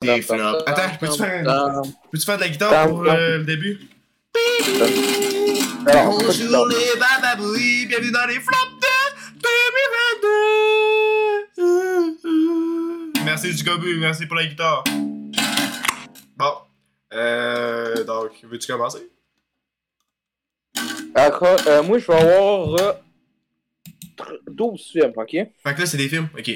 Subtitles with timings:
[0.00, 0.62] Des flops.
[0.66, 1.82] Attends, peux-tu faire,
[2.12, 3.80] peux faire de la guitare pour euh, le début?
[5.84, 8.86] Bonjour les bababouis, bienvenue dans les flops de
[11.56, 13.24] 2022.
[13.24, 14.84] Merci du gobu, merci pour la guitare.
[16.36, 16.52] Bon.
[17.12, 19.10] Euh, donc, veux-tu commencer?
[21.16, 22.92] Euh, moi, je vais avoir euh,
[24.16, 25.30] tr- 12 films, ok?
[25.32, 26.28] Fait que là, c'est des films?
[26.38, 26.50] Ok.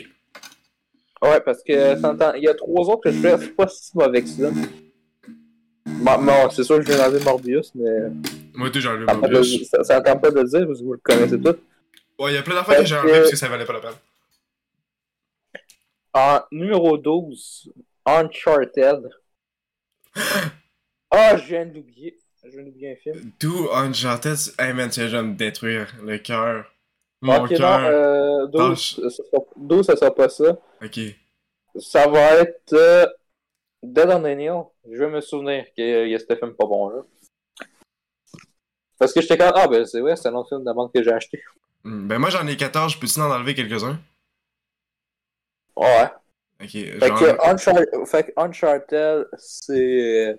[1.23, 4.23] Ouais, parce que il y a trois autres que je fais, c'est pas si mauvais
[4.23, 4.51] que ça.
[5.87, 8.11] Bon, non, c'est sûr que je vais enlever Morbius, mais
[8.55, 9.07] Moi, tout, j'en ai
[9.65, 11.57] ça ça ça attend pas de le dire parce que vous le connaissez tous.
[12.19, 13.65] Ouais, il y a plein d'affaires que j'ai Parce enlevé que- parce que ça valait
[13.65, 13.93] pas la peine.
[16.15, 17.73] En numéro 12,
[18.05, 19.09] Uncharted.
[21.15, 22.19] Ah, je viens d'oublier.
[22.43, 23.31] Je viens d'oublier un film.
[23.39, 26.65] D'où Uncharted, hey man, tu viens de me détruire le cœur.
[27.21, 27.81] Mon ok, non, cœur.
[27.85, 28.95] euh, 12, Lâche.
[28.97, 30.59] ça sera, 12, ça sera pas ça.
[30.83, 30.99] Ok.
[31.79, 33.07] Ça va être euh,
[33.83, 34.71] Dead on.
[34.91, 37.03] Je vais me souvenir qu'il y a ce film pas bon là.
[38.99, 40.93] Parce que j'étais quand Ah, ben c'est vrai, c'est un autre film de la bande
[40.93, 41.43] que j'ai acheté.
[41.85, 43.99] Hmm, Ben moi, j'en ai 14, peux-tu en enlever quelques-uns?
[45.77, 46.09] Ouais.
[46.63, 46.71] Ok.
[46.71, 50.35] Fait que, fait Uncharted, c'est euh,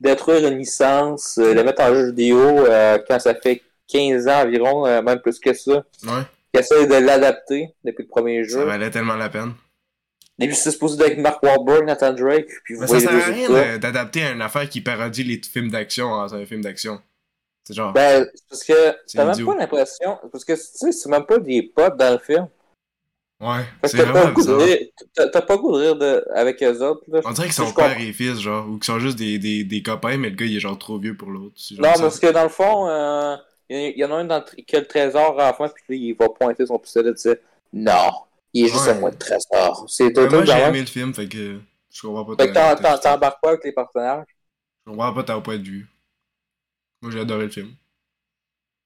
[0.00, 4.42] détruire une licence, euh, la mettre en jeu vidéo euh, quand ça fait 15 ans
[4.42, 5.84] environ, euh, même plus que ça.
[6.04, 6.22] Ouais.
[6.54, 8.64] Qui essaie de l'adapter depuis le premier Ça jeu.
[8.64, 9.54] valait tellement la peine.
[10.42, 13.24] Début, c'est supposé être avec Mark Wahlberg, Nathan Drake, puis vous Mais ça sert à
[13.26, 17.00] rien d'adapter une affaire qui parodie les films d'action en un film d'action.
[17.64, 17.92] C'est genre.
[17.92, 21.62] Ben, parce que t'as même pas l'impression, parce que tu sais, c'est même pas des
[21.62, 22.48] potes dans le film.
[23.40, 23.62] ouais.
[23.82, 26.80] Fait C'est que t'as pas, goût de rire- pas goût de rire de, avec eux
[26.82, 27.04] autres.
[27.08, 27.20] Là.
[27.24, 28.66] On dirait qu'ils sont père et fils, genre.
[28.68, 30.98] Ou qu'ils sont juste des, des, des copains, mais le gars, il est genre trop
[30.98, 31.54] vieux pour l'autre.
[31.78, 33.36] Non, parce que dans le fond, euh,
[33.68, 35.84] il y, y en a un dans qui a le trésor à la fin, puis
[35.88, 37.36] lui, il va pointer son pistolet et dire
[37.72, 38.10] Non,
[38.52, 38.90] il est juste Ouais.
[38.90, 39.86] à moi le trésor.
[39.88, 41.60] C'est moi, j'ai aimé le film, fait que.
[41.90, 44.26] Je comprends pas Fait que t'embarques pas avec les personnages?
[44.86, 45.86] Je comprends pas ta point de vue.
[47.02, 47.70] Moi, j'ai adoré le film.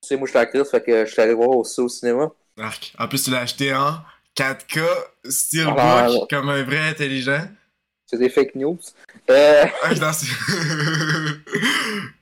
[0.03, 1.89] Tu sais, moi, je suis la crise, fait que je suis allé voir aussi au
[1.89, 2.31] cinéma.
[2.59, 2.95] Arc.
[2.99, 3.99] En plus, tu l'as acheté en
[4.35, 4.81] 4K,
[5.25, 7.47] steelbook, Ah, comme un vrai intelligent.
[8.07, 8.79] C'est des fake news.
[9.31, 9.91] Euh, Ah,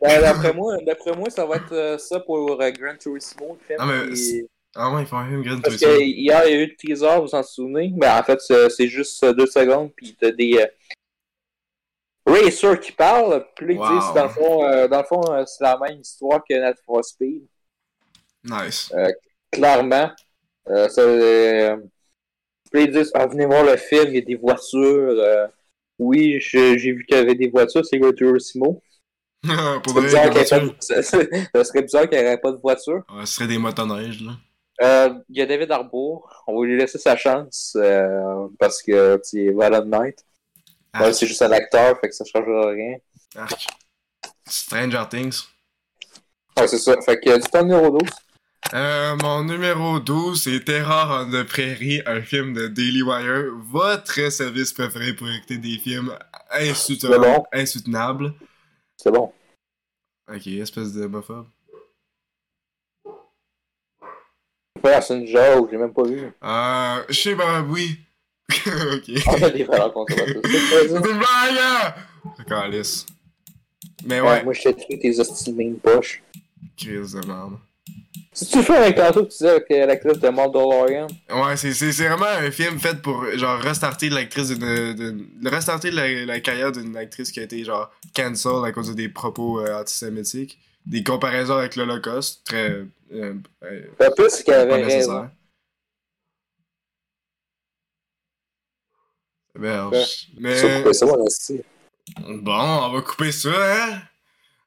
[0.00, 0.20] ben,
[0.86, 3.78] d'après moi, ça va être euh, ça pour euh, Gran Turismo, le film.
[3.80, 4.46] Ah, mais qui-
[4.76, 6.74] ah ouais, ils font un film Grand Parce que hier, il y a eu le
[6.76, 7.92] teaser, vous vous en souvenez?
[7.96, 10.66] Mais en fait, c'est juste euh, deux secondes, puis t'as des euh,
[12.26, 13.88] racers qui parlent, puis ils Wow.
[13.88, 16.76] disent, dans le fond, euh, dans le fond euh, c'est la même histoire que Net
[16.84, 17.46] for Speed.
[18.42, 18.92] Nice.
[19.50, 20.10] Clairement.
[20.68, 21.76] Euh,
[22.72, 25.48] puis ils disent, ah, venez voir le film, il y a des voitures.
[25.98, 28.82] oui, j'ai vu qu'il y avait des voitures, c'est Turismo.
[29.84, 33.02] pour Ça serait bizarre qu'il ça serait bizarre n'y aurait pas de voiture.
[33.14, 34.32] Ouais, ce serait des motoneiges, là.
[34.82, 36.42] Euh, Il y a David Harbour.
[36.46, 40.24] On va lui laisser sa chance euh, parce que c'est Violent Night.
[40.94, 41.14] Ouais, Arc.
[41.14, 42.96] c'est juste un acteur, fait que ça changera rien.
[43.36, 43.66] Arc.
[44.46, 45.42] Stranger Things.
[46.56, 47.00] Ouais, c'est ça.
[47.02, 48.10] Fait que du temps numéro 12.
[48.72, 53.52] Euh, mon numéro 12, c'est Terror on the Prairie, un film de Daily Wire.
[53.70, 56.16] Votre service préféré pour écouter des films
[56.50, 57.24] insoutenables.
[57.24, 57.44] C'est bon.
[57.52, 58.34] insoutenables.
[58.96, 59.32] C'est bon.
[60.28, 61.06] Ok, espèce de
[65.10, 66.30] une joke, j'ai même pas vu.
[66.42, 67.98] Euh, je sais pas, oui.
[68.50, 69.22] ok.
[69.26, 70.42] On a des valeurs conservatrices.
[70.88, 71.94] C'est blague!
[72.46, 73.06] Calice.
[74.04, 76.22] Mais Ouais, ouais, Moi, je t'ai tué tes hosties de poche.
[76.76, 77.54] crise de merde.
[78.32, 81.70] Si tu fais avec tantôt que tu disais avec euh, l'actrice de Mandalorian, Ouais, c'est,
[81.92, 87.30] vraiment un film fait pour, genre, restarter l'actrice d'une, restarter la, la carrière d'une actrice
[87.30, 90.58] qui a été, genre, cancel à cause de des propos euh, antisémitiques.
[90.86, 93.34] Des comparaisons avec l'Holocauste, très, euh, euh,
[94.28, 95.30] c'est qu'elle pas avait raison.
[99.56, 104.02] Mais, Ça, ça, bon, on va couper ça, hein?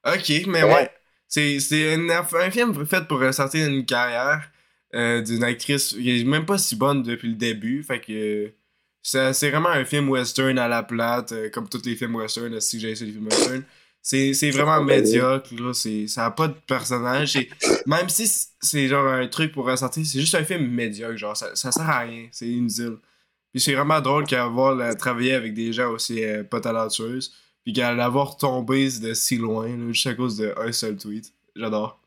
[0.04, 0.74] Ok, mais Ouais.
[0.74, 0.90] ouais.
[1.28, 4.50] C'est, un film fait pour ressortir une carrière
[4.94, 7.82] euh, d'une actrice qui est même pas si bonne depuis le début.
[7.82, 8.54] Fait que euh,
[9.02, 12.58] c'est, c'est vraiment un film western à la plate, euh, comme tous les films western,
[12.60, 13.62] si j'ai essayé les films western.
[14.02, 14.96] C'est, c'est vraiment Ouais.
[15.00, 15.72] médiocre, là.
[16.06, 17.38] Ça a pas de personnage.
[17.86, 18.26] Même si
[18.60, 21.16] c'est genre un truc pour ressortir, c'est juste un film médiocre.
[21.18, 22.26] Genre, ça, ça sert à rien.
[22.32, 22.96] C'est inutile.
[23.52, 27.32] Puis c'est vraiment drôle qu'avoir la- travaillé avec des gens aussi euh, pas talentueuses.
[27.64, 31.32] Puis qu'à l'avoir tombé de si loin, là, juste à cause d'un seul tweet.
[31.54, 32.00] J'adore.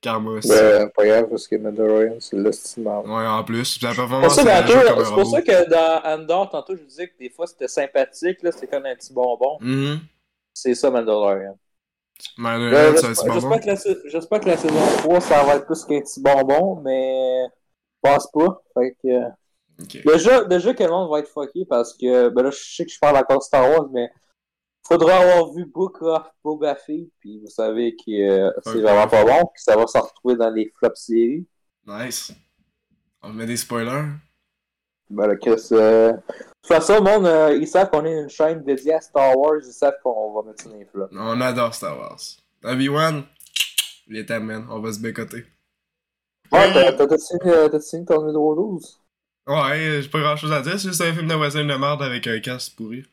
[0.00, 0.48] Karma aussi.
[0.48, 2.36] Ben, pas grave, parce que Mandalorian, c'est
[2.78, 3.06] merde.
[3.06, 3.64] Ouais, en plus.
[3.64, 7.68] C'est pour pour ça que dans Andor, tantôt, je vous disais que des fois c'était
[7.68, 9.56] sympathique, c'était comme un petit bonbon.
[9.60, 10.00] Mhm.
[10.54, 11.58] C'est ça, Mandalorian.
[12.38, 13.34] Mais Euh, ça, J'espère c'est bon.
[13.34, 17.44] j'espère que, la que la saison 3, ça va être plus qu'un petit bonbon, mais
[17.48, 18.62] je pense pas.
[18.74, 19.28] Fait que, euh,
[19.80, 20.02] Ok.
[20.06, 22.92] Déjà, déjà que le monde va être fucké parce que, ben là, je sais que
[22.92, 24.08] je parle encore de Star Wars, mais
[24.86, 29.24] faudra avoir vu Book of Boba Fett, puis vous savez que euh, c'est vraiment pas
[29.24, 31.46] bon, puis ça va se retrouver dans les flops séries.
[31.86, 32.32] Nice.
[33.22, 34.10] On met des spoilers.
[35.10, 36.12] Ben là, Chris, euh...
[36.12, 39.36] de toute façon, le monde, euh, ils savent qu'on est une chaîne dédiée à Star
[39.36, 41.08] Wars, ils savent qu'on va mettre ça dans.
[41.12, 42.20] On adore Star Wars.
[42.64, 43.24] Obi-Wan,
[44.08, 45.44] les man, on va se bécoter.
[46.52, 49.00] Ouais, t'as- signé, euh, signé ton numéro 12?
[49.46, 52.02] Ouais, j'ai pas grand chose à dire, c'est juste un film de western de merde
[52.02, 53.04] avec un casque pourri.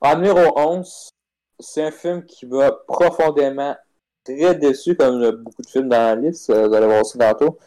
[0.00, 1.10] En numéro 11,
[1.58, 3.76] c'est un film qui va profondément
[4.24, 7.18] très déçu, comme euh, beaucoup de films dans la liste, euh, vous allez voir ça
[7.18, 7.58] tantôt.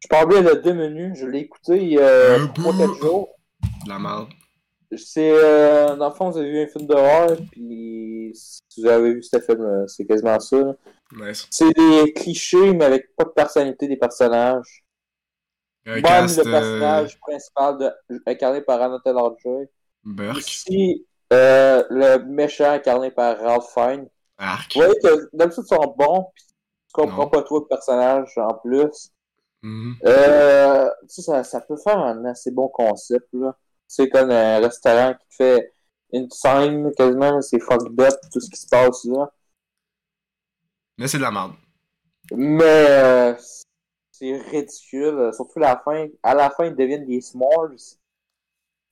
[0.00, 3.28] Je parlais de deux menus, je l'ai écouté il y a Euh, 3-4 jours.
[3.84, 4.28] De la merde.
[4.96, 9.14] C'est, euh, dans le fond, vous avez vu un film d'horreur, puis si vous avez
[9.14, 10.56] vu ce film, c'est quasiment ça.
[10.58, 10.74] là.
[11.12, 11.46] Nice.
[11.50, 14.84] C'est des clichés, mais avec pas de personnalité des personnages.
[15.86, 19.66] Même cast le euh, personnage principal de- incarné par Anna Taylor-Joy.
[20.04, 20.38] Burke.
[20.38, 24.08] Ici, euh, le méchant incarné par Ralph Fiennes.
[24.38, 24.72] Arc.
[24.74, 26.52] Vous voyez que d'habitude ils sont bons, puis tu
[26.92, 27.28] comprends Non.
[27.30, 29.10] pas trop le personnage en plus.
[29.62, 29.96] Mhm.
[30.06, 33.56] Euh, ça, ça peut faire un assez bon concept, là.
[33.86, 35.72] C'est comme un restaurant qui fait
[36.12, 39.30] une scène quasiment, c'est fucked up, tout ce qui se passe là.
[40.98, 41.52] Mais c'est de la merde.
[42.32, 43.34] Mais euh,
[44.12, 46.06] c'est ridicule, euh, surtout la fin.
[46.22, 47.68] À la fin, ils deviennent des s'mores.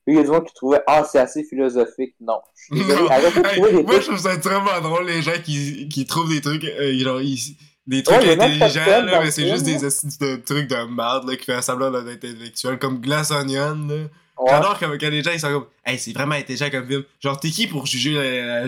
[0.05, 2.15] Puis il y a des gens qui trouvaient Ah, c'est assez philosophique.
[2.19, 2.41] Non.
[2.55, 3.01] Je suis désolé.
[3.03, 3.09] Non.
[3.11, 6.05] Arrêtez de Hey, trouver des moi, je trouve ça vraiment drôle, les gens qui, qui
[6.05, 7.55] trouvent des trucs, euh, genre, ils-
[7.89, 11.45] des trucs Ouais, intelligents, là, mais c'est juste des de trucs de merde, là, qui
[11.45, 13.95] fait semblant d'être intellectuel, comme Glass Onion, là.
[14.37, 14.51] Ouais.
[14.51, 17.03] J'adore quand, quand les gens, ils sont comme, hey, c'est vraiment intelligent comme film.
[17.19, 18.13] Genre, t'es qui pour juger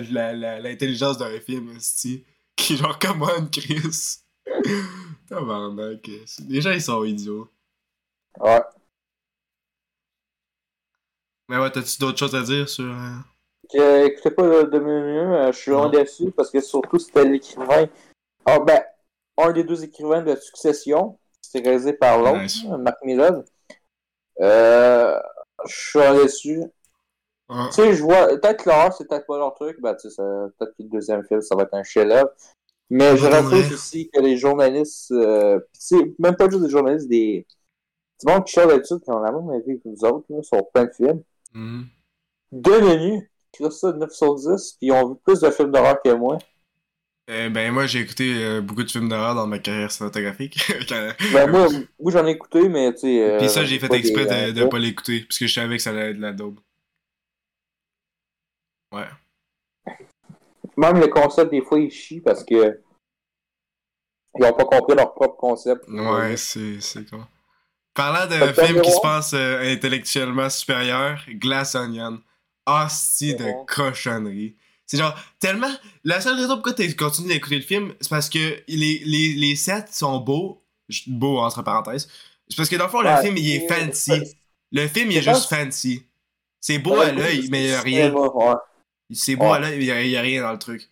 [0.10, 2.24] l'intelligence d'un film, esti?
[2.58, 4.18] Qui, genre, come on, Chris?
[5.30, 6.10] Tabarnak.
[6.50, 7.48] Les gens, ils sont idiots.
[8.40, 8.62] Ouais.
[11.48, 12.84] Mais ouais, t'as-tu d'autres choses à dire sur.
[13.76, 17.26] euh, écoutez pas le de menu, euh, je suis vraiment déçu parce que surtout c'était
[17.26, 17.88] l'écrivain.
[18.46, 18.82] Ah ben,
[19.38, 22.64] un des deux écrivains de Succession, c'était réalisé par l'autre, Nice.
[22.70, 22.98] hein, Marc.
[24.42, 25.20] Euh,
[25.68, 26.64] je suis déçu.
[27.50, 30.10] ah, Tu sais, je vois, peut-être que l'horreur, c'est peut-être pas leur truc, ben tu
[30.10, 30.22] sais,
[30.58, 32.30] peut-être que le deuxième film, ça va être un chef-d'œuvre.
[32.90, 33.74] Mais je rappelle ouais.
[33.74, 35.60] aussi que les journalistes, euh,
[36.20, 37.48] même pas juste des journalistes, des.
[38.18, 40.70] C'est bon qui cherchent d'habitude qui ont la même avis que nous autres, là, sur
[40.72, 41.24] plein de films.
[41.54, 41.86] mhm.
[42.52, 43.24] Deux menus,
[43.54, 46.12] qui ça de 9 sur 10, puis ils ont vu plus de films d'horreur que
[46.12, 46.38] moi.
[47.30, 50.60] Euh, ben, moi, j'ai écouté euh, beaucoup de films d'horreur dans ma carrière cinématographique.
[50.90, 51.68] Quand- Ben, moi,
[52.00, 53.24] moi j'en ai écouté, mais tu sais.
[53.24, 55.78] euh, Puis ça, j'ai fait exprès des- de, de pas l'écouter, parce que je savais
[55.78, 56.60] que ça allait être de la daube.
[58.92, 59.08] Ouais.
[60.78, 62.82] Même le concept, des fois, ils chient parce que.
[64.40, 65.88] Ils ont pas compris leur propre concept.
[65.90, 67.26] Ouais, c'est c'est con.
[67.94, 72.22] Parlant de films qui se euh, intellectuellement supérieurs, Glass Onion.
[72.66, 74.56] Hostie de cochonnerie.
[74.92, 75.72] C'est genre, tellement.
[76.04, 79.56] La seule raison pourquoi tu continues d'écouter le film, c'est parce que les, les, les
[79.56, 80.62] sets sont beaux.
[81.08, 82.10] Beaux, entre parenthèses.
[82.50, 84.12] C'est parce que dans le fond, le Ouais, film, il est fancy.
[84.74, 86.04] Le film, il est juste fancy.
[86.60, 88.12] C'est beau Ouais, à l'œil, mais il y a rien.
[88.14, 88.54] ouais.
[89.14, 90.90] C'est beau à l'œil, mais il y a- rien dans le truc.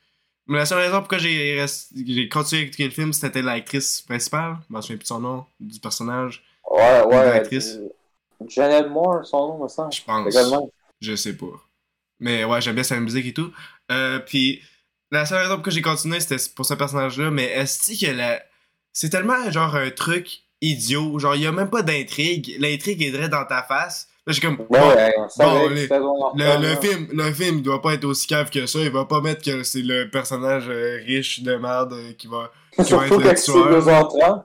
[0.48, 4.02] Mais la seule raison pourquoi j'ai rest- j'ai continué à écouter le film, c'était l'actrice
[4.02, 4.60] principale.
[4.70, 6.42] Je me souviens plus de son nom, du personnage.
[6.72, 7.26] Ouais, ouais.
[7.26, 7.76] L'actrice.
[7.76, 7.90] euh,
[8.48, 9.92] Janelle Moore, son nom, me semble.
[9.94, 10.34] Je pense.
[10.34, 10.72] Également.
[11.02, 11.46] Je sais pas.
[12.20, 13.52] Mais ouais, j'aime bien sa musique et tout.
[13.92, 14.62] Euh, puis
[15.12, 17.32] la seule raison pourquoi j'ai continué, c'était pour ce personnage-là.
[17.32, 18.42] Mais est-ce que la...
[18.94, 21.18] c'est tellement genre un truc idiot.
[21.20, 22.56] Genre, il y a même pas d'intrigue.
[22.60, 24.08] L'intrigue est direct dans ta face.
[24.28, 24.60] Là, j'ai comme.
[24.60, 28.28] Ouais, bon, ouais, bon, les- le, le film, le film, il doit pas être aussi
[28.28, 28.80] cave que ça.
[28.80, 32.52] Il va pas mettre que c'est le personnage euh, riche de merde euh, qui va.
[32.76, 33.82] qui va être le tueur.
[33.82, 34.44] 2h30.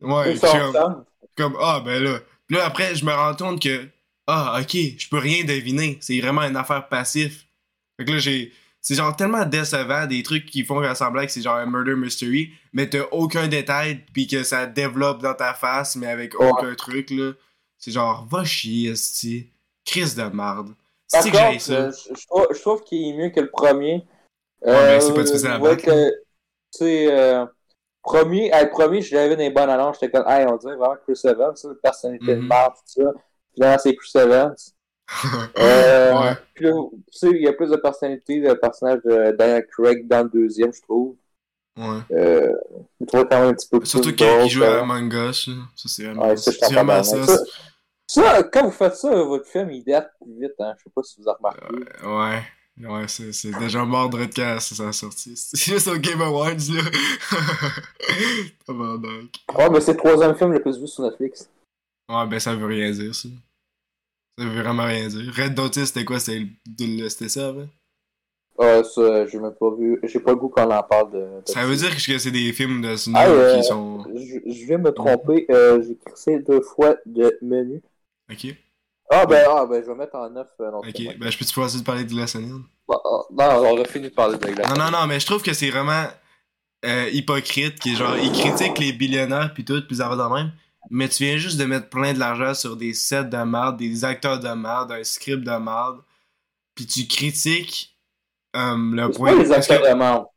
[0.00, 0.48] Ouais, je 2h30.
[0.48, 1.04] suis comme,
[1.36, 2.20] comme, ah ben là.
[2.46, 3.86] Puis là après, je me rends compte que
[4.28, 5.98] ah ok, je peux rien deviner.
[6.00, 7.42] C'est vraiment une affaire passive.
[7.98, 8.52] Fait que là j'ai,
[8.86, 12.52] c'est genre tellement décevant des trucs qui font ressembler que c'est genre un murder mystery,
[12.72, 16.48] mais t'as aucun détail puis que ça développe dans ta face mais avec Ouais.
[16.48, 17.32] aucun truc là.
[17.78, 19.50] C'est genre va chier, esti.
[19.84, 20.68] Crise de marde.
[21.08, 21.72] C'est que j'ai ça.
[21.72, 24.06] euh, je, trouve, qu'il est mieux que le premier.
[24.64, 25.92] Ouais, mais c'est pas difficile à battre, Tu
[26.70, 27.44] sais, euh,
[28.04, 29.98] premier, le premier, je l'avais dans les bonnes annonces.
[30.00, 32.46] J'étais comme, hey, on dirait vraiment Chris Evans, ça, la personnalité de Mhm.
[32.48, 33.10] merde, tout ça.
[33.54, 34.54] Finalement, c'est Chris Evans.
[35.58, 36.34] Euh, Ouais.
[36.54, 36.66] Puis
[37.22, 40.82] il y a plus de personnalité, le personnage de Daniel Craig dans le deuxième, je
[40.82, 41.16] trouve.
[41.76, 41.98] Ouais.
[42.12, 42.52] Euh,
[43.00, 44.80] je trouve quand même un petit peu plus Surtout qu'il joue à.
[44.80, 45.50] Among Us.
[45.76, 47.26] Ça, c'est vraiment, Ouais, ça, vraiment ça.
[47.26, 47.38] Ça,
[48.08, 50.74] ça, quand vous faites ça, votre film, il date plus vite, hein.
[50.78, 52.06] Je sais pas si vous avez remarqué.
[52.06, 52.42] Ouais.
[52.78, 55.32] Ouais, c'est, c'est déjà mort de quand ça s'est sorti.
[55.36, 56.82] C'est juste au Game Awards, là.
[58.66, 59.30] Tabarnak.
[59.56, 61.48] Ouais, mais c'est le troisième film le plus vu sur Netflix.
[62.08, 63.28] Ouais, ben ça veut rien dire, ça.
[64.38, 65.32] Ça veut vraiment rien dire.
[65.34, 66.20] Red Notice, c'était quoi?
[66.20, 67.66] C'était ça, avant?
[68.58, 69.98] Ah, ça, j'ai même pas vu.
[70.02, 71.26] J'ai pas le goût qu'on en parle de.
[71.46, 74.04] Ça veut dire que c'est des films de cinéma Ah, euh, qui sont...
[74.14, 75.46] Je, de me tromper.
[75.50, 77.82] Euh, j'ai crissé deux fois de menu.
[78.30, 78.46] Ok,
[79.10, 81.18] Ah, ben, ah, ben, je vais mettre en neuf euh, ok.
[81.18, 82.62] Ben, je peux-tu passer de parler de Glass Onion?
[82.88, 82.98] bon.
[83.04, 84.68] Ah, Non, on a fini de parler de Glass.
[84.70, 86.04] Non, non, non, mais je trouve que c'est vraiment
[87.12, 90.52] hypocrite, qui est genre, ils critiquent les billionnaires pis tout, pis ça va de même,
[90.90, 94.04] mais tu viens juste de mettre plein de l'argent sur des sets de merde, des
[94.04, 96.00] acteurs de merde, un script de merde,
[96.74, 97.96] pis tu critiques
[98.56, 99.36] euh, le point...
[99.36, 100.32] pas les acteurs que- de membre.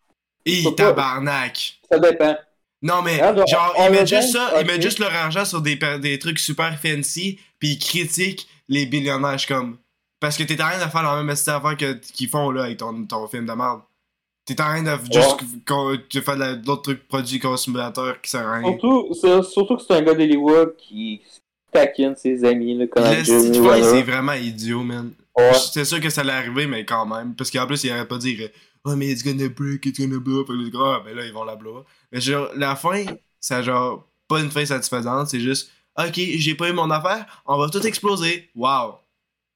[0.46, 1.79] Hi, tabarnak!
[1.91, 2.36] Ça dépend.
[2.82, 5.62] Non, mais Ah, donc, genre, ils mettent juste ça, ils mettent juste leur argent sur
[5.62, 9.38] des, des trucs super fancy, puis ils critiquent les billionnaires.
[9.48, 9.77] Comme.
[10.22, 11.75] Parce que t'es en train de faire la même affaire
[12.13, 13.82] qu'ils font là avec ton, ton film de merde.
[14.56, 18.48] T'es en train de juste de faire de la- d'autres trucs produits consommateurs qui servent
[18.48, 18.68] à rien.
[18.72, 21.22] Surtout, c'est- surtout que c'est un gars d'Hollywood qui
[21.72, 25.12] taquine ses amis, là, comme Le c'est vraiment idiot, man.
[25.38, 25.53] Ouais.
[25.53, 27.34] C'est sûr que ça allait arriver, mais quand même.
[27.36, 28.50] Parce qu'en plus, il arrête pas dire
[28.86, 30.46] Oh, mais it's gonna break, it's gonna blow.
[30.46, 31.84] Que les gars, ah, ben là, ils vont la blow.
[32.12, 33.03] Mais genre, la fin,
[33.50, 35.27] a genre pas une fin satisfaisante.
[35.27, 38.50] C'est juste Ok, j'ai pas eu mon affaire, on va tout exploser.
[38.56, 38.96] Wow.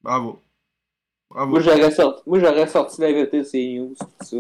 [0.04, 0.42] Bravo.
[1.34, 1.50] Bravo.
[1.52, 4.36] Moi, j'aurais sorti, moi, sorti la vérité ces news, tout ça.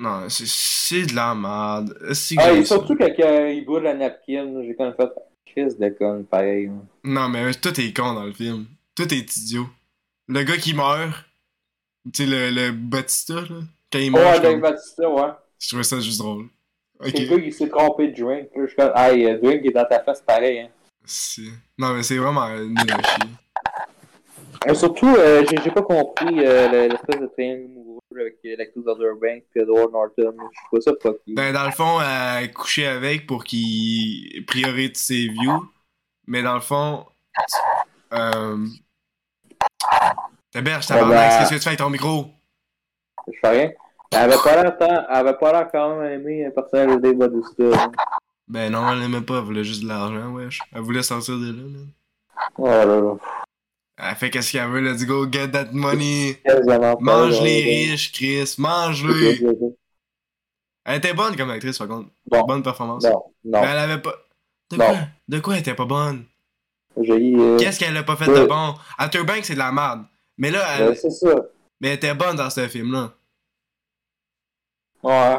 [0.00, 1.98] Non, c'est- de la merde.
[2.38, 5.10] Ah, et surtout quand euh, il boit la napkin, j'ai quand même fait
[5.44, 6.66] Chris de con, pareil.
[6.66, 6.72] là.
[7.04, 8.66] Non, mais tout est con dans le film.
[8.94, 9.66] Tout est idiot.
[10.28, 11.24] Le gars qui meurt,
[12.14, 13.60] tu sais, le, le Batista, là,
[13.92, 15.30] quand il meurt, Ouais, comme- Batista, ouais.
[15.58, 16.46] je trouvais ça juste drôle.
[17.02, 18.48] C'est le gars qui s'est trompé de drink.
[18.54, 20.60] Là, je suis comme, hey, euh, drink est dans ta face, pareil.
[20.60, 20.68] Hein.
[21.04, 21.42] C'est-
[21.76, 23.30] Non, mais c'est vraiment nul à chier.
[24.66, 28.84] Et surtout, euh, j'ai pas compris euh, le- l'espèce de triangle amoureux avec euh, l'actrice
[28.84, 30.34] Banks et Edward Norton.
[30.52, 31.34] Je trouve ça fucky.
[31.34, 35.64] Ben, dans le fond, elle coucher avec pour qu'il priorise ses views.
[36.26, 37.06] Mais dans le fond,
[38.12, 38.66] euh...
[40.52, 42.26] T'héberges, Ah tabarnak, ben- qu'est-ce que tu fais avec ton micro?
[43.32, 43.70] Je fais rien.
[44.12, 47.00] Elle avait pas l'air tant- elle avait pas l'air quand même aimé un personnage de
[47.00, 47.62] Dave Bautista.
[47.64, 47.92] là.
[48.48, 50.60] Ben non, elle l'aimait pas, elle voulait juste de l'argent, wesh.
[50.74, 51.88] Elle voulait sortir de là, man.
[52.56, 53.14] Oh là là.
[54.00, 56.40] Elle fait qu'est-ce qu'elle veut, let's go, get that money.
[57.00, 59.76] Mange les riches, Chris, de-
[60.84, 62.10] Elle était bonne comme actrice, par contre.
[62.26, 62.44] Bon.
[62.44, 63.02] Bonne performance.
[63.04, 63.10] Non,
[63.44, 63.60] non.
[63.60, 64.14] Mais elle avait pas.
[64.70, 64.86] De Non.
[64.86, 64.98] quoi?
[65.28, 66.24] De quoi elle était pas bonne?
[66.96, 68.74] Euh, Qu'est-ce qu'elle a pas fait de bon?
[68.98, 70.04] Outer Banks, c'est de la merde.
[70.38, 70.96] Mais là, elle...
[70.96, 71.34] C'est ça.
[71.80, 73.12] mais elle était bonne dans ce film-là.
[75.02, 75.38] Ouais.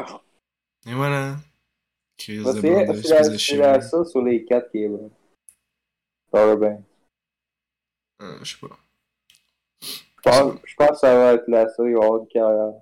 [0.86, 1.36] Et voilà.
[2.16, 2.44] Chris de
[3.42, 5.10] C'est ça sur les quatre qui est bon.
[6.32, 6.84] Other Banks.
[8.20, 8.76] Euh, Je sais pas.
[9.82, 12.72] Je pense, je pense que ça va être la avoir une carrière.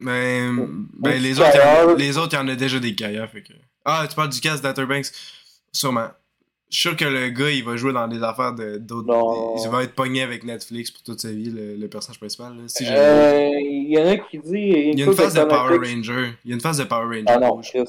[0.00, 1.96] Ben, ou les autres, il y en a- carrière.
[1.96, 3.52] les autres, il y en a déjà des carrières, fait que...
[3.84, 5.06] Ah, tu parles du cast d'Outer Banks?
[5.72, 6.08] Sûrement.
[6.70, 9.62] Je suis sûr que le gars, il va jouer dans des affaires de- d'autres...
[9.64, 12.56] Il va être pogné avec Netflix pour toute sa vie, le, le personnage principal.
[12.56, 14.50] Là, si Euh, il y en a qui dit.
[14.92, 16.32] il y a une phase de Power Ranger.
[16.44, 17.24] Il y a une phase de Power Ranger.
[17.28, 17.60] Ah non.
[17.60, 17.84] Chris.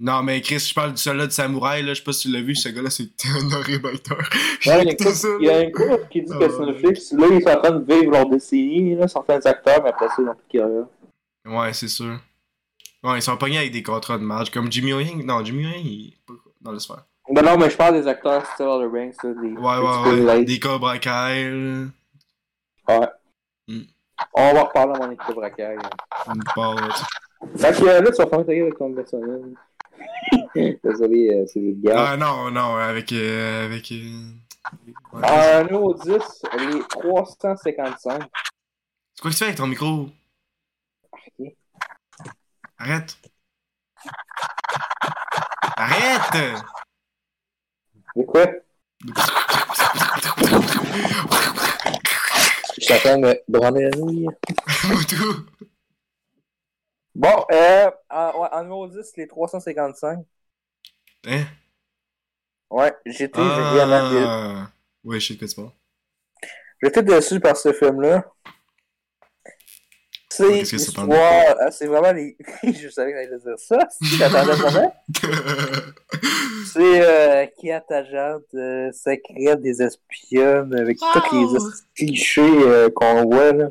[0.00, 1.92] Non, mais Chris, je parle du soldat de samouraï, là.
[1.92, 4.18] Je sais pas si tu l'as vu, ce gars-là, c'est un horrible acteur.
[4.18, 4.26] Ouais,
[4.64, 5.66] il y a un couple- ça, il y a là.
[5.66, 7.12] un couple qui dit que Ah, c'est Netflix.
[7.12, 10.14] Là, ils sont en train de vivre leur décennie, là, certains acteurs, mais après ça,
[10.18, 10.86] ils n'ont plus de carrière.
[11.46, 12.16] Ouais, c'est sûr.
[13.02, 14.50] Ouais, ils sont pognés avec des contrats de match.
[14.50, 15.24] Comme Jimmy O'Hing.
[15.24, 17.04] Non, Jimmy O'Hing, il est pas dans le sphère.
[17.30, 19.52] Ben non, mais je parle des acteurs Steel Other Banks, là, des.
[19.52, 19.78] Ouais,
[20.16, 20.44] ouais, ouais.
[20.44, 21.84] Des Cobra Kai, là.
[22.88, 23.06] Ouais.
[23.66, 23.82] Hmm.
[24.34, 25.78] On va reparler à mon équipe braquage.
[26.26, 26.76] Une part.
[27.56, 29.42] Fait que euh, là, tu vas faire un tailleur avec ton personnel.
[30.84, 31.98] Désolé, euh, c'est vulgaire.
[31.98, 33.12] Ah non, non, avec.
[33.12, 33.92] euh, avec.
[33.92, 34.30] euh,
[35.12, 35.22] ouais.
[35.24, 36.12] Euh, numéro 10,
[36.58, 38.22] les 355.
[39.14, 40.08] C'est quoi que tu fais avec ton micro?
[41.12, 41.52] Ok.
[42.78, 43.18] Arrête!
[45.76, 46.62] Arrête!
[48.14, 48.46] C'est quoi?
[52.80, 54.28] Je de me branler la nouille.
[54.88, 55.46] Moutou!
[57.18, 60.20] Bon, euh, en, ouais, en numéro 10, les 355.
[61.26, 61.44] Hein?
[62.70, 64.70] Ouais, j'étais Ah!
[65.04, 65.70] Ouais, je sais de quoi tu parles.
[66.80, 68.24] J'étais déçu par ce film-là.
[70.30, 72.36] C'est de l'histoire, euh, c'est vraiment les.
[72.62, 74.94] je savais que j'allais dire ça, si j'attendais vraiment.
[76.72, 81.58] C'est euh, qui a ta jante euh, secrète des espionnes avec tous les es-
[81.94, 83.68] clichés euh, qu'on voit là.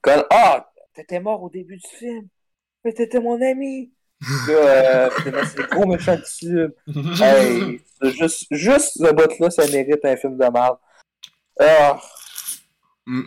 [0.00, 2.26] Comme Ah, t'étais mort au début du film,
[2.84, 3.92] mais t'étais mon ami.
[4.48, 6.68] Là, euh, c'est le gros méchant dessus.
[7.22, 10.78] Hey, c'est juste, juste ce bout-là, ça mérite un film de merde.
[11.60, 12.00] Ah.
[13.06, 13.22] Mm.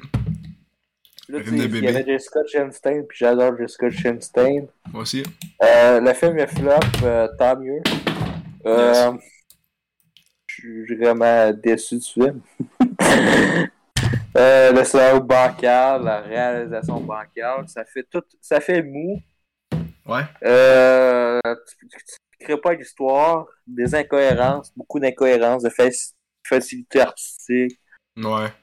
[1.29, 4.65] Là, tu film de sais, il y avait Jessica Chastain, puis j'adore Jessica Chastain.
[4.91, 5.23] Moi aussi.
[5.61, 7.81] Euh, le film est flop, euh, tant mieux.
[8.65, 9.11] Euh,
[10.45, 12.41] je suis vraiment déçu du film.
[14.37, 18.23] euh, le scénario bancal, la réalisation bancale, ça fait tout.
[18.41, 19.21] Ça fait mou.
[20.07, 20.23] Ouais.
[20.43, 21.39] Euh,
[21.79, 26.13] tu, tu crées pas d'histoire, des incohérences, beaucoup d'incohérences, de faci-
[26.47, 27.79] facilité artistique.
[28.17, 28.53] Ouais.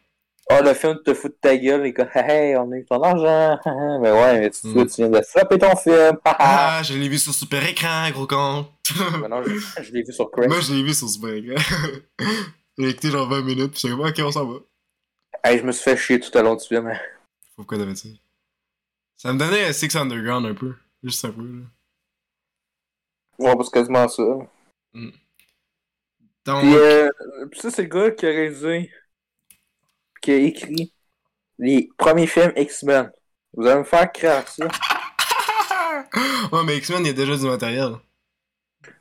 [0.50, 3.02] Oh, le film te fout de ta gueule et comme, hey, on a eu ton
[3.02, 3.58] argent.
[4.00, 4.86] mais ouais, mais tu, Mm.
[4.86, 6.18] tu viens de frapper ton film.
[6.24, 8.66] Ah, je l'ai vu sur super écran, gros con.
[9.22, 10.48] Mais non, je, je l'ai vu sur Craig.
[10.48, 11.54] Moi, je l'ai vu sur super écran.
[12.76, 14.58] J'ai écouté genre 20 minutes, puis j'étais comme, ok, on s'en va.
[15.44, 16.88] Hey, je me suis fait chier tout à long du film.
[16.88, 16.98] hein.
[17.56, 18.08] Pourquoi t'avais ça?
[19.16, 20.74] Ça me donnait Six Underground un peu.
[21.04, 21.64] Juste un peu, là.
[23.38, 24.22] Ouais, parce que quasiment ça.
[26.46, 27.10] Donc, Puis, euh,
[27.50, 28.90] puis ça, c'est le gars qui a réalisé,
[30.22, 30.94] qui a écrit
[31.58, 33.12] les premiers films X-Men.
[33.52, 34.66] Vous allez me faire craindre ça.
[36.52, 37.96] ouais, mais X-Men, il y a déjà du matériel.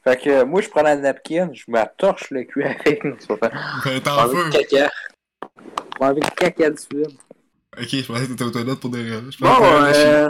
[0.03, 3.01] Fait que euh, moi, je prends la napkin, je me torche le cul avec.
[3.19, 4.01] C'est pas fait.
[4.01, 4.49] T'es J'ai en envie feu.
[4.49, 4.91] de caca.
[5.99, 7.17] J'ai envie de caca du film.
[7.77, 9.29] Ok, je pensais que t'étais aux toilettes pour des rêves.
[9.39, 10.29] Bon, euh...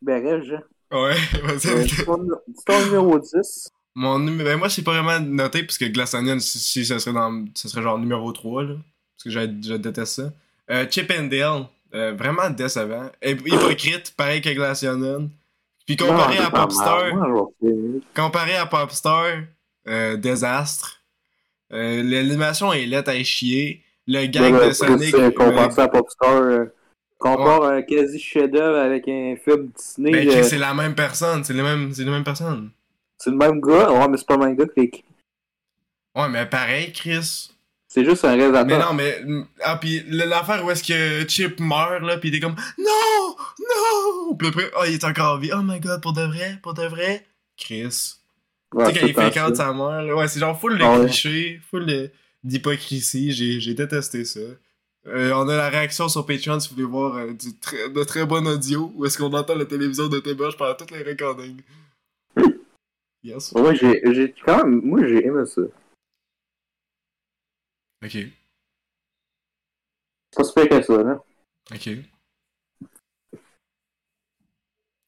[0.00, 0.62] Ben, rêve.
[0.92, 1.66] Ouais, vas-y.
[1.68, 2.18] Euh, C'est ton,
[2.66, 3.70] ton numéro 10.
[3.94, 6.98] Mon numé- ben moi, c'est pas vraiment noté, parce que Glass Onion, si, si ça
[6.98, 7.44] serait dans.
[7.54, 8.74] ça serait genre numéro 3, là.
[9.16, 10.32] Parce que je, je déteste ça.
[10.70, 13.10] Euh, Chip and Dale, euh, vraiment décevant.
[13.22, 15.30] Hypocrite, pareil que Glass Onion.
[15.86, 17.04] Puis comparé Non, à Popstar,
[17.60, 19.24] je comparé à Popstar,
[19.88, 21.00] euh, désastre.
[21.72, 23.82] Euh, L'animation est laite à chier.
[24.06, 25.10] Le gang Ouais, de Sonic.
[25.10, 26.42] c'est euh, Comparé à Popstar,
[27.30, 30.10] euh, compare un quasi chef-d'œuvre avec un film Disney.
[30.12, 32.70] ben, euh, Chris, c'est la même personne, c'est les mêmes, c'est les mêmes personnes.
[33.18, 33.90] c'est le même gars?
[33.92, 35.04] Ouais, mais c'est pas le même gars que les-
[36.14, 37.48] Ouais, mais pareil, Chris.
[37.88, 38.66] C'est juste un réalisateur.
[38.66, 39.44] Mais non, mais.
[39.60, 43.36] Ah, pis l'affaire où est-ce que Chip meurt, là, pis t'es comme Non!
[43.58, 44.34] Non!
[44.36, 45.50] Pis après, oh, il est encore en vie.
[45.54, 46.58] Oh my god, pour de vrai?
[46.62, 47.24] Pour de vrai?
[47.56, 48.14] Chris.
[48.74, 50.14] Ouais, tu sais, quand il fait quand sa mère, là.
[50.16, 51.04] Ouais, c'est genre full de Ah ouais.
[51.06, 52.10] clichés, full
[52.42, 53.30] d'hypocrisie.
[53.60, 54.40] J'ai détesté ça.
[55.06, 58.04] Euh, on a la réaction sur Patreon si vous voulez voir euh, du très, de
[58.04, 61.60] très bon audio où est-ce qu'on entend la télévision de Téberge pendant toutes les recordings.
[63.24, 63.52] Yes.
[63.54, 64.80] Moi, j'ai quand même.
[64.82, 65.62] Moi, j'ai aimé ça.
[68.04, 68.10] Ok.
[68.10, 68.32] C'est
[70.36, 71.24] pas super que ça, là.
[71.72, 71.88] Ok.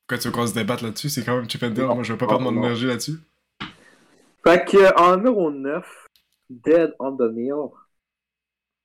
[0.06, 1.08] Pourquoi tu veux qu'on se débatte là-dessus?
[1.08, 1.86] C'est quand même Chip and Dale.
[1.86, 3.18] Moi, je veux pas perdre mon énergie là-dessus.
[4.44, 5.84] Fait que, en numéro 9,
[6.50, 7.70] Dead on the Nail.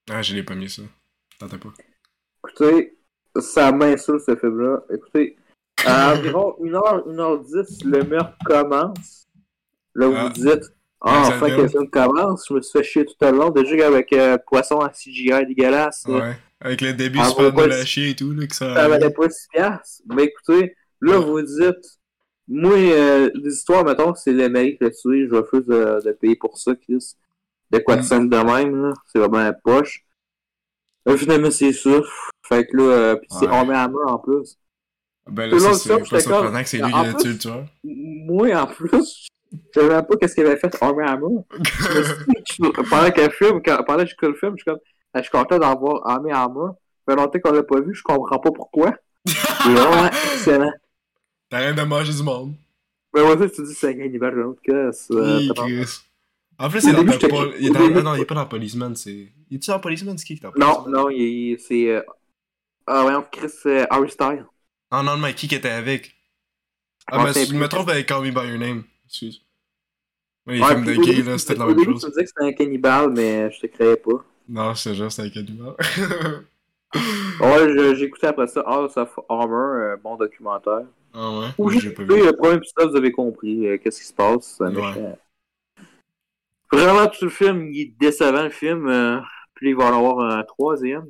[0.09, 0.83] Ah, je l'ai pas mis ça.
[1.39, 1.73] T'entends pas?
[2.47, 2.97] Écoutez,
[3.39, 4.83] ça m'insulte ce film-là.
[4.93, 5.37] Écoutez,
[5.85, 9.27] à environ 1h, 1h10, le meurtre commence.
[9.95, 10.23] Là, vous Ah.
[10.25, 10.71] vous dites,
[11.01, 12.45] ah, Ouais, enfin que le film commence.
[12.49, 13.51] Je me suis fait chier tout à l'heure.
[13.51, 16.05] Déjà avec euh, Poisson en CGI dégueulasse.
[16.07, 16.37] là, Ouais.
[16.61, 18.75] Avec le début super ouais, de la chier et tout, là, que ça.
[18.75, 20.01] ça valait pas 6 piastres.
[20.13, 21.99] Mais écoutez, là, vous vous dites,
[22.49, 26.11] moi, euh, les histoires, mettons, c'est le mari qui l'a tué, je refuse de, de
[26.11, 27.13] payer pour ça, Chris.
[27.71, 28.27] De quoi de Mm.
[28.29, 28.93] de même, là.
[29.07, 30.03] C'est vraiment la poche.
[31.05, 31.99] Là, finalement, c'est ça.
[32.47, 33.53] Fait que là, euh, pis c'est Ouais.
[33.53, 34.57] on met à main en plus.
[35.29, 37.65] Ben là, ça, c'est pas surprenant que c'est lui qui En a tué le tueur.
[37.83, 41.43] Moi, en plus, je savais pas qu'est-ce qu'il avait fait Armor Hammer.
[42.89, 44.79] Pendant que le film, quand, pendant que le film, je suis comme,
[45.15, 46.71] je suis content d'en voir Armor Hammer.
[47.07, 48.93] Ça fait longtemps qu'on l'a pas vu, je comprends pas pourquoi.
[49.25, 50.71] C'est vraiment excellent.
[51.49, 52.53] T'arrêtes de manger du monde.
[53.13, 54.91] Mais moi, ça, tu dis, c'est un cannibale, j'ai un autre cas.
[54.91, 56.08] c'est,
[56.59, 58.35] En plus, c'est Au dans j'étais- pol- il est dans- Ah non, il est pas
[58.35, 59.27] dans Policeman, c'est.
[59.49, 60.17] Il est-tu dans Policeman?
[60.17, 61.01] C'est qui qui est dans Non, Policeman?
[61.03, 61.89] non, il, il- c'est.
[61.89, 62.01] Euh...
[62.85, 64.45] Ah, ouais, Chris euh, Harry Styles.
[64.91, 66.13] Ah non, mais qui qui était avec?
[67.11, 68.83] Ah, Ouais, mais je me trompe avec Call Me By Your Name.
[69.05, 69.41] Excuse.
[70.47, 72.01] Ouais, les films de gay, là, c'était la même chose.
[72.01, 74.23] tu me disais que c'était un cannibale, mais je te créais pas.
[74.47, 75.75] Non, c'est juste c'était un cannibale.
[77.39, 80.85] Ouais, je- j'ai écouté après ça House of Armor, euh, bon documentaire.
[81.13, 81.47] ah ouais?
[81.57, 82.09] Moi, j'ai pas vu.
[82.09, 84.59] le premier épisode, vous avez compris qu'est-ce qui se passe.
[84.59, 85.15] Un Ouais.
[86.71, 88.87] Vraiment, tout le film, il est décevant, le film.
[88.87, 89.19] euh,
[89.55, 91.05] puis il va en avoir un troisième.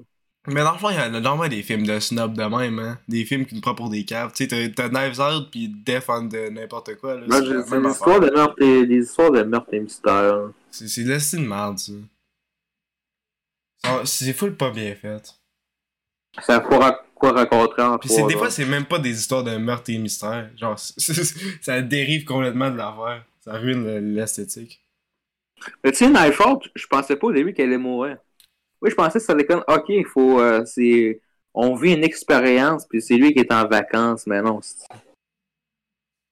[0.47, 2.97] Mais dans le fond, il y a normalement des films de snob de même, hein.
[3.07, 4.31] Des films qui nous prennent pour des caves.
[4.33, 7.27] Tu sais, t'as- Knives Out pis Death on de n'importe quoi, là.
[7.29, 7.37] C'est
[7.69, 10.49] c'est des histoires de meurtre et des histoires de meurtre et mystère.
[10.71, 11.91] C'est c'est de la de merde, ça.
[14.05, 15.35] C'est full pas bien fait.
[16.41, 19.43] Ça faut ra- quoi raconter en c'est, trois des fois, c'est même pas des histoires
[19.43, 20.49] de meurtre et mystère.
[20.57, 23.25] Genre, c'est- c'est- ça dérive complètement de l'affaire.
[23.41, 24.81] Ça ruine le- l'esthétique.
[25.83, 28.17] Mais tu sais, Knife Out, je pensais pas au début qu'elle allait mourir.
[28.81, 31.21] Oui, je pensais que ça allait comme, ok, il faut, euh, c'est,
[31.53, 34.61] on vit une expérience, puis c'est lui qui est en vacances, mais non.
[34.61, 34.87] c'est-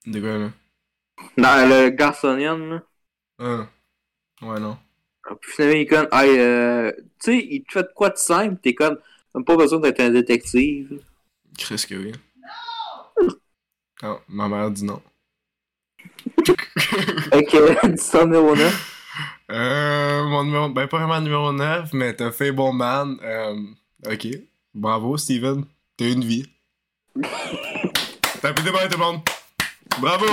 [0.05, 0.49] De quoi, là?
[1.37, 2.83] Dans le Garçonian, là,
[3.39, 3.67] Ah.
[4.41, 4.77] Ouais, non.
[5.41, 8.17] puis finalement, il est comme, hey, euh, tu sais, il te fait de quoi de
[8.17, 8.97] simple, t'es comme,
[9.33, 11.01] t'as pas besoin d'être un détective.
[11.57, 12.11] Chris que oui.
[14.01, 15.01] Ah, ma mère dit non.
[17.31, 18.96] Que, dis 9.
[19.49, 23.17] Euh, mon numéro, ben pas vraiment numéro 9, mais t'as fait bon man.
[23.23, 23.55] Euh,
[24.05, 24.27] ok.
[24.73, 25.65] Bravo, Steven.
[25.95, 26.45] T'as une vie.
[28.41, 29.21] T'as pu démarrer tout le monde.
[29.99, 30.25] Bravo!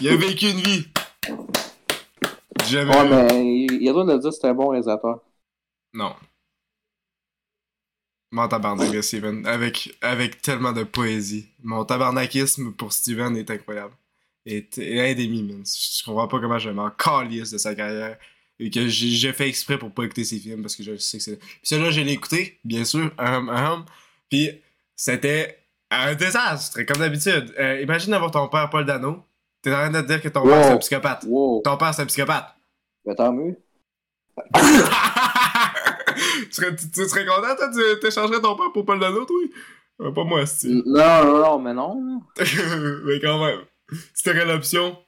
[0.00, 0.86] Il a vécu une vie.
[2.68, 2.94] Jamais.
[2.94, 5.20] Ouais, mais il a droit de dire que c'est un bon réalisateur.
[5.92, 6.14] Non.
[8.30, 9.46] Mon tabarnak, Steven.
[9.46, 11.48] Avec, avec tellement de poésie.
[11.62, 13.94] Mon tabarnakisme pour Steven est incroyable.
[14.46, 15.62] Et, et indémis, man.
[15.66, 18.16] Je comprends pas comment je m'en calisse de sa carrière.
[18.58, 21.24] Et que j'ai fait exprès pour pas écouter ses films parce que je sais que
[21.24, 21.36] c'est.
[21.36, 23.10] Puis celui-là, je l'ai écouté, bien sûr.
[24.30, 24.50] Puis
[24.94, 25.58] c'était
[25.90, 27.54] un désastre, comme d'habitude.
[27.58, 29.24] Euh, imagine avoir ton père Paul Dano.
[29.62, 31.24] T'es en train de te dire que ton père c'est un psychopathe.
[31.26, 31.60] Wow.
[31.62, 32.54] Ton père c'est un psychopathe.
[33.04, 33.56] Ben, tant mieux.
[34.54, 34.60] tu,
[36.50, 37.70] serais, tu, tu serais content, toi?
[37.72, 39.36] Tu t'échangerais ton père pour Paul Dano, toi?
[40.00, 40.68] Euh, pas moi, c'est.
[40.68, 42.22] Non, non, non, mais non.
[43.04, 43.60] Mais quand même.
[44.14, 44.98] Si t'aurais l'option,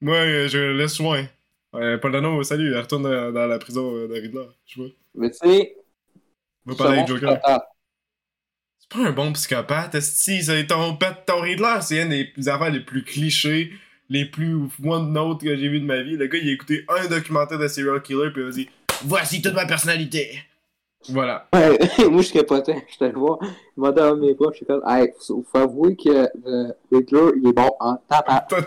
[0.00, 1.24] moi, euh, je laisse loin.
[1.74, 4.46] Euh, Paul Dano, salut, il retourne dans, dans la prison euh, de Riddler.
[4.66, 4.90] Je vois.
[5.14, 5.76] Mais tu sais,
[6.64, 7.38] Va parler avec Joker.
[8.78, 10.00] C'est pas un bon psychopathe.
[10.00, 13.72] Si, c'est ton, pet- ton Riddler, c'est une des affaires les plus clichés,
[14.08, 16.16] les plus one note que j'ai vu de ma vie.
[16.16, 18.68] Le gars, il a écouté un documentaire de serial killer, puis il a dit
[19.04, 20.42] Voici toute ma personnalité.
[21.10, 21.48] Voilà.
[21.54, 21.78] Ouais,
[22.10, 22.84] moi, je capotais.
[22.92, 23.38] Je te le vois.
[23.42, 24.48] Il m'a donné mes bras.
[24.52, 27.96] Je suis comme, hey, faut, faut avouer que euh, Hitler, il est bon en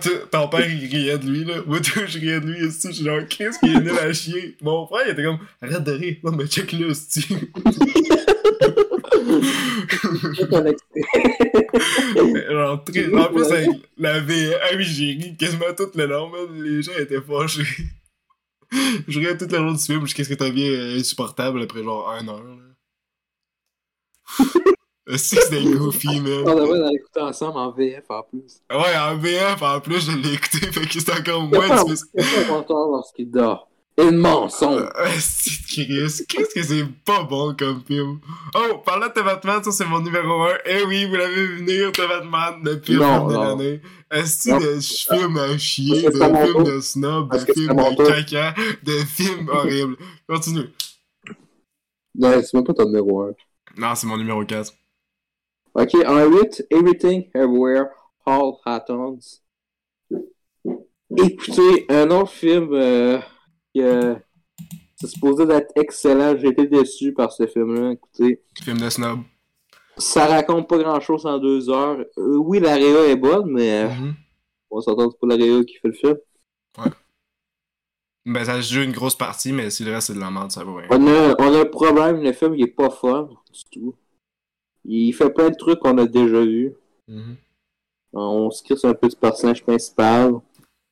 [0.02, 1.56] tu- ton père, il riait de lui, là.
[1.66, 2.88] Moi, tout, je riais de lui, aussi.
[2.88, 4.56] Je suis genre, qu'est-ce qu'il est nul à chier?
[4.62, 6.16] Mon frère, il était comme, arrête de rire.
[6.24, 7.38] Non, mais check le style.
[12.50, 13.14] genre, très...
[13.14, 16.64] En plus, avec la V, ah oui, j'ai ri quasiment tout le long, man.
[16.64, 17.64] Les gens étaient fâchés.
[19.08, 21.84] Je riais tout le long du film, je qu'est-ce que t'as bien euh, insupportable après
[21.84, 22.56] genre un heure, là.
[25.18, 26.44] C'est que c'était goofy, man?
[26.46, 28.62] On devrait aller écouter ensemble en VF en plus.
[28.72, 32.08] Ouais, en VF, en plus, je l'ai écouté, fait que c'est encore moins pas difficile.
[32.18, 33.68] a pas lorsqu'il dort.
[33.98, 34.84] Une mensonge.
[34.84, 38.20] Euh, c'est Chris, qu'est-ce que c'est pas bon comme film?
[38.56, 40.50] Oh, parlant de The Batman, ça c'est mon numéro 1.
[40.66, 43.82] Eh oui, vous l'avez vu venir, The Batman, le pire film de l'année.
[44.12, 44.60] Est-ce Non.
[44.60, 49.96] de film à chier, de film de snob, de film de caca, de film horrible.
[50.28, 50.68] Continue.
[52.16, 53.34] Non, c'est même pas ton numéro 1.
[53.78, 54.74] Non, c'est mon numéro 4.
[55.74, 57.86] Ok, en 8, Everything, Everywhere,
[58.26, 59.42] All at Once.
[61.18, 63.20] Écoutez, un autre film euh,
[63.74, 64.18] que
[64.96, 66.36] c'est supposé d'être excellent.
[66.38, 67.92] J'ai été déçu par ce film-là.
[67.94, 69.22] Écoutez, Film de snob.
[69.98, 72.00] Ça raconte pas grand-chose en deux heures.
[72.18, 74.14] Euh, oui, la réa est bonne, mais euh, Mhm.
[74.72, 76.18] on s'entend c'est pas la réa qui fait le film.
[78.24, 80.64] Ben, ça joue une grosse partie, mais si le reste c'est de la merde, ça
[80.64, 80.88] vaut rien.
[80.92, 83.96] On a, on a un problème, le film il est pas fun du tout.
[84.86, 86.74] Il fait plein de trucs qu'on a déjà vus.
[87.08, 87.36] Mhm.
[88.14, 90.36] On se crisse un peu du personnage principal.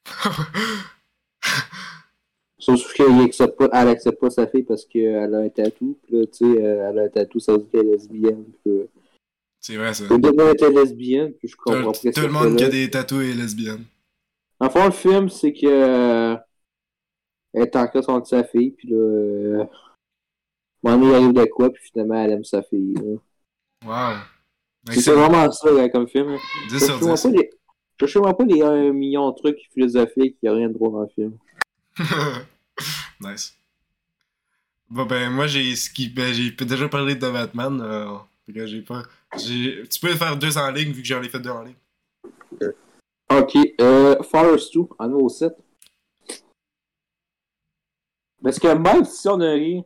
[2.60, 5.98] Sauf qu'elle accepte pas, elle accepte pas sa fille parce qu'elle a un tatou.
[6.04, 8.45] Puis là, tu sais, euh, elle a un tatou, ça veut dire qu'elle est lesbienne.
[8.67, 8.86] Euh,
[9.62, 10.06] c'est vrai, ça.
[10.17, 12.89] début, elle était lesbienne, puis je Tout, comprends tout qu'est-ce le monde qui a des
[12.89, 13.86] tatous est lesbienne.
[14.60, 15.65] En fond, le film, c'est que.
[15.67, 16.36] euh,
[17.54, 18.98] elle est en contre sa fille, puis là.
[18.98, 19.63] Euh,
[20.84, 22.93] moment donné, il arrive de quoi, puis finalement, elle aime sa fille.
[22.93, 23.17] là.
[23.86, 24.17] Wow.
[24.91, 26.36] C'est vraiment ça, là, comme film.
[26.69, 27.24] 10 sur Cherchez-moi 10.
[27.24, 27.50] pas les.
[28.00, 31.02] Cherchez-moi pas les 1 million de trucs philosophiques, il y a rien de drôle dans
[31.02, 31.38] le film.
[33.22, 33.56] nice.
[34.90, 37.80] Bon, ben, moi, j'ai ski- ben, j'ai déjà parlé de Batman.
[37.82, 38.18] Euh,
[38.54, 39.04] que j'ai pas.
[39.38, 41.76] j'ai- Tu peux faire deux en ligne vu que j'en ai fait deux en ligne.
[43.32, 45.54] Ok, euh, Forest 2, en numéro 7.
[48.42, 49.84] Parce que même si on a ri,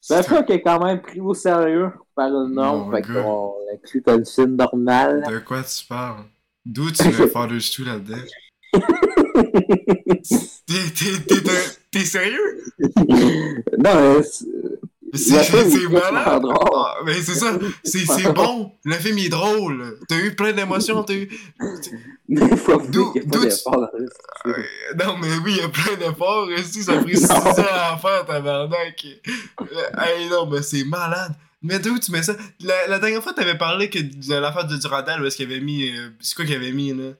[0.00, 4.02] c'est un qui est quand même pris au sérieux par le nom, fait qu'on l'inclut
[4.02, 5.24] comme film normal.
[5.28, 6.24] De quoi tu parles?
[6.64, 8.22] D'où tu veux faire le tout là-dedans?
[11.90, 12.62] T'es- sérieux?
[13.78, 16.42] non, mais c'est- malade!
[16.74, 18.72] Ah, mais c'est ça, c'est c'est bon!
[18.84, 19.98] Le film il est drôle!
[20.08, 21.28] T'as eu plein d'émotions, t'as eu.
[22.28, 23.26] mais faut D'où- tu-
[24.98, 26.48] Non, mais oui, il y a plein d'efforts.
[26.64, 27.20] Si ça a pris Non.
[27.20, 27.54] 6 ans
[27.92, 29.04] à faire, tabarnak.
[29.60, 29.64] Euh,
[29.98, 31.32] Hey, non, mais c'est malade.
[31.62, 32.34] Mais d'où tu mets ça?
[32.60, 35.60] La, la dernière fois, t'avais parlé que de l'affaire de Durandal, où est-ce qu'il avait
[35.60, 35.90] mis.
[35.90, 37.10] euh, c'est quoi qu'il avait mis, là?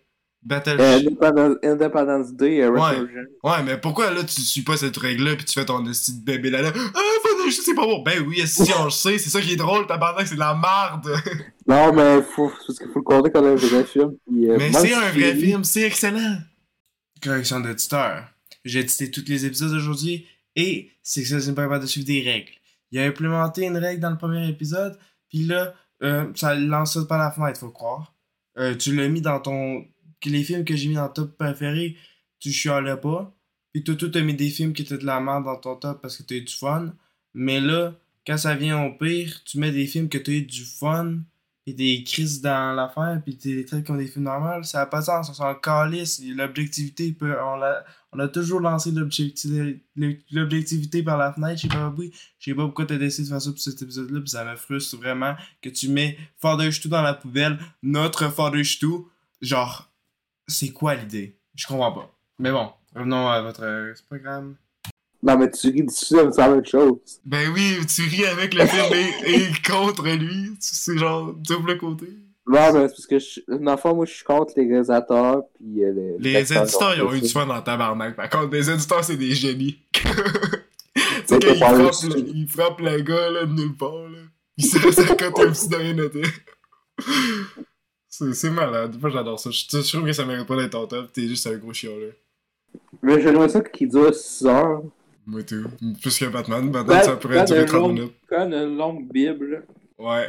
[0.42, 0.76] Battle.
[0.80, 2.98] Euh, Independence, Day, euh, Ouais.
[3.42, 6.24] Ouais, mais pourquoi là tu suis pas cette règle-là pis tu fais ton esti de
[6.24, 6.72] bébé là là?
[6.74, 7.00] Ah,
[7.50, 8.02] c'est pas bon!
[8.02, 10.54] Ben oui, si on le sait, c'est ça qui est drôle, tabarnak, c'est de la
[10.54, 11.20] merde!
[11.66, 14.16] Non, mais faut, parce qu'il faut le compter comme un vrai film.
[14.26, 16.38] puis, euh, Mais c'est un vrai film, c'est excellent!
[17.22, 18.24] Correction d'éditeur.
[18.64, 20.26] J'ai édité tous les épisodes aujourd'hui
[20.56, 22.50] et c'est que ça, c'est pas capable de suivre des règles.
[22.90, 24.98] Il a implémenté une règle dans le premier épisode,
[25.28, 28.14] puis là, euh, ça lance ça par la fenêtre, faut croire.
[28.58, 29.84] Euh, tu l'as mis dans ton.
[30.20, 31.96] Que Les films que j'ai mis dans ton top préféré,
[32.38, 33.34] tu chialais pas.
[33.72, 36.02] Puis toi, toi, t'as mis des films qui étaient de la merde dans ton top
[36.02, 36.92] parce que t'as eu du fun.
[37.34, 37.94] Mais là,
[38.26, 41.18] quand ça vient au pire, tu mets des films que t'as eu du fun,
[41.64, 44.62] pis des crises dans l'affaire, pis t'es traites comme des films normaux.
[44.64, 46.20] Ça n'a pas de sens, on s'en calisse.
[46.24, 49.80] L'objectivité, on, l'a- on a toujours lancé l'objecti-
[50.32, 51.56] l'objectivité par la fenêtre.
[51.56, 52.12] Je sais pas, oui.
[52.38, 54.56] Je sais pas pourquoi t'as décidé de faire ça pour cet épisode-là, pis ça me
[54.56, 58.86] frustre vraiment que tu mets Father Stu dans la poubelle, notre Father Stu.
[59.40, 59.89] Genre,
[60.50, 61.36] c'est quoi l'idée?
[61.54, 62.10] Je comprends pas.
[62.38, 64.54] Mais bon, revenons à votre euh, grave.
[65.22, 66.98] Non, mais tu ris du film, c'est la même chose.
[67.24, 70.56] Ben oui, tu ris avec le film et, et contre lui.
[70.60, 72.06] C'est genre double côté.
[72.46, 75.42] Non, mais c'est parce que, je, dans le fond, moi, je suis contre les réalisateurs,
[75.54, 76.32] puis euh, les...
[76.32, 78.16] Les éditeurs, ils ont eu du fun en tabarnak.
[78.16, 79.78] Par contre, les éditeurs, c'est des génies.
[79.92, 80.02] tu
[81.26, 82.08] sais, quand ils frappent, aussi.
[82.08, 84.18] le, ils frappent le gars là, de nulle part, là.
[84.56, 86.22] Ils se restent à côté comme si de rien n'était.
[88.10, 88.96] C'est malade.
[89.00, 89.50] Moi, j'adore ça.
[89.50, 91.12] Je, je trouve que ça mérite pas d'être en top.
[91.12, 92.08] T'es juste un gros chiant, là.
[93.02, 94.82] Mais j'aimerais ça qu'il dure 6 heures.
[95.26, 95.64] Moi, tout.
[96.02, 96.70] Plus que Batman.
[96.70, 98.14] Batman, ça pourrait durer une 30 longue- minutes.
[98.28, 99.64] Comme une longue bible.
[99.98, 100.28] Ouais.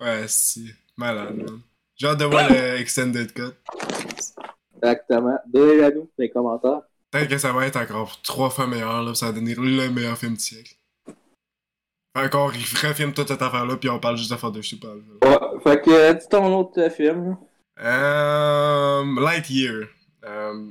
[0.00, 0.70] Ouais, si.
[0.96, 1.60] Malade, man.
[1.96, 3.52] J'ai hâte de voir le Extended Cut.
[4.76, 5.38] Exactement.
[5.46, 6.82] Donnez-la nous dans les commentaires.
[7.10, 10.18] Peut-être que ça va être encore trois fois meilleur, là, ça va devenir le meilleur
[10.18, 10.74] film du siècle.
[12.16, 14.88] Fait encore, il refilme toute cette affaire-là, puis on parle juste de de sais pas.
[14.88, 15.30] là.
[15.30, 17.36] Ouais, fait que, euh, dis ton autre euh, film.
[17.82, 19.88] Euh, Lightyear.
[20.24, 20.68] Euh,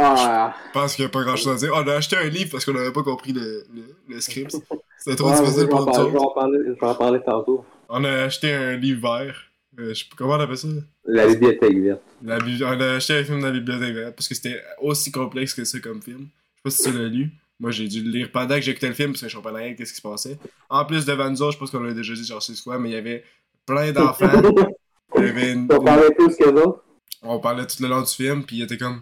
[0.00, 1.72] Ah, je pense qu'il n'y a pas grand-chose à dire.
[1.74, 4.56] On a acheté un livre parce qu'on n'avait pas compris le, le, le script.
[4.96, 7.64] C'était trop ouais, difficile pour nous je vais en parler- je vais en parler tantôt.
[7.88, 9.36] On a acheté un livre vert.
[9.78, 10.68] Euh, je comment on appelle ça.
[11.04, 12.02] La bibliothèque verte.
[12.22, 15.52] La on a acheté un film dans la bibliothèque verte parce que c'était aussi complexe
[15.54, 16.28] que ça comme film.
[16.28, 17.30] Je sais pas si tu l'as lu.
[17.60, 19.74] Moi, j'ai dû le lire pendant que j'écoutais le film parce que je comprenais rien
[19.74, 20.38] de ce qui se passait.
[20.70, 22.92] En plus de Vanzo, je pense qu'on l'a déjà dit genre six fois, mais il
[22.92, 23.24] y avait
[23.66, 24.26] plein d'enfants.
[25.16, 26.84] Il y avait une- plus que d'autres.
[27.22, 29.00] On parlait tout le long du film, puis il était comme.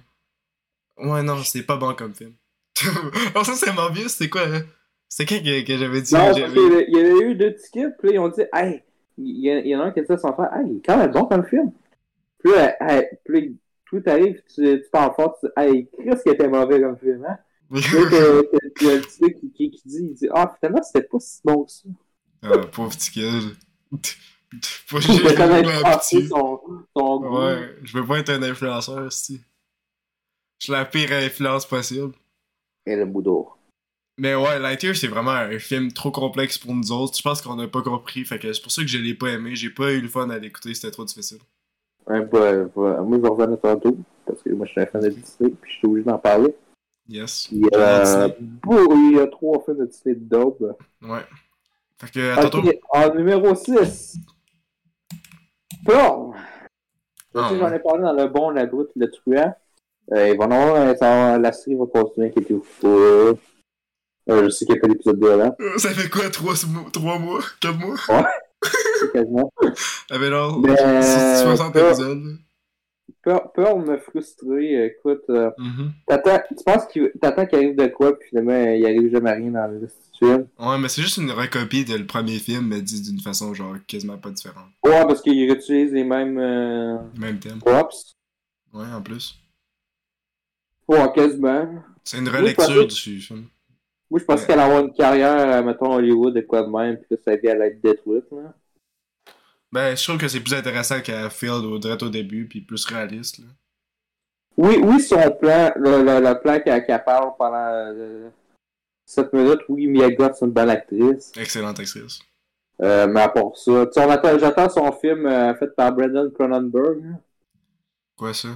[0.96, 2.32] Ouais, non, c'est pas bon comme film.
[3.34, 4.62] oh, ça, c'est Morbius, c'est quoi, hein?
[5.08, 8.08] C'est quand que, que j'avais dit Non, que il y avait eu deux tickets, puis
[8.08, 8.82] là, ils ont dit, hey,
[9.18, 10.96] il y, en a un qui a dit à son frère, hey, il est quand
[10.96, 11.72] même bon comme film.
[12.38, 13.56] Puis là, hey, puis
[13.90, 17.24] tout arrive, tu, tu parles fort, tu dis, hey, Chris qui était mauvais comme film,
[17.28, 17.38] hein?
[17.70, 21.70] Le petit qui, qui, qui dit, il dit, ah, finalement, c'était pas si bon que
[21.72, 21.88] ça.
[22.42, 23.56] ah, pauvre petit kid.
[24.86, 25.66] Faut juger a quand même
[26.00, 26.60] son,
[26.96, 27.38] son goût.
[27.38, 29.40] Ouais, je veux pas être un influenceur, si.
[30.58, 32.12] Je suis la pire influence possible.
[32.86, 33.58] Et le boudor.
[34.18, 37.16] Mais ouais, Lightyear, c'est vraiment un film trop complexe pour nous autres.
[37.16, 39.28] Je pense qu'on a pas compris, fait que c'est pour ça que je l'ai pas
[39.30, 39.54] aimé.
[39.56, 41.38] J'ai pas eu le fun à l'écouter, c'était trop difficile.
[42.06, 45.02] Ouais, bah, bah, moi, je vais revenir tantôt, parce que moi, je suis un fan
[45.02, 46.54] de Disney, puis je suis obligé d'en parler.
[47.08, 47.48] Yes.
[47.52, 50.60] Il y a, bon, il y a trois films de de dope.
[51.02, 51.20] Ouais.
[52.00, 52.62] Fait que, à tantôt.
[52.90, 54.16] En numéro 6.
[55.84, 56.32] Pearl.
[57.34, 57.58] Je Ah, ouais.
[57.58, 59.54] j'en ai parlé dans le bon, la brute, le truand.
[60.12, 62.54] Euh, ils vont en avoir, un- ça va- la série va continuer, qui était.
[62.84, 63.34] Euh,
[64.28, 66.54] je sais qu'il n'y a pas d'épisode 2 là, Euh, Ça fait quoi, 3
[66.92, 67.96] trois mois 4 mois?
[69.00, 69.52] C'est quasiment.
[70.10, 72.38] Ah ben non, Mais, c'est 60 euh, épisodes.
[73.08, 73.14] Là.
[73.22, 74.86] Pearl, Pearl m'a frustré.
[74.86, 75.92] Écoute, euh, Mhm.
[76.08, 79.66] tu penses qu'il t'attends qu'il arrive de quoi, puis finalement, il arrive jamais rien dans
[79.68, 79.88] le
[80.18, 80.46] film?
[80.58, 83.76] Ouais, mais c'est juste une recopie de le premier film, mais dit d'une façon genre
[83.86, 84.68] quasiment pas différente.
[84.84, 87.58] Ouais, parce qu'il réutilise les mêmes euh, Même thème.
[87.58, 88.16] props.
[88.72, 89.38] Ouais, en plus.
[90.88, 91.82] Ouais, quasiment.
[92.04, 93.46] C'est une relecture du film.
[94.08, 94.46] Moi, je pensais Ouais.
[94.46, 97.34] qu'elle allait avoir une carrière, euh, mettons, Hollywood, de quoi de même, puis que sa
[97.36, 98.54] vie allait être détruite, là.
[99.72, 102.84] Ben, je trouve que c'est plus intéressant qu'à Field au direct au début, puis plus
[102.84, 103.38] réaliste.
[103.38, 103.46] Là.
[104.56, 108.30] Oui, oui, son plan, le, le, le plan qu'elle qu'elle parle pendant euh,
[109.04, 111.32] 7 minutes, oui, Mia Goth, c'est une bonne actrice.
[111.36, 112.20] Excellente actrice.
[112.82, 113.86] Euh, mais à part ça,
[114.38, 117.04] j'attends son film euh, fait par Brandon Cronenberg.
[117.04, 117.16] là.
[118.16, 118.48] Quoi ça?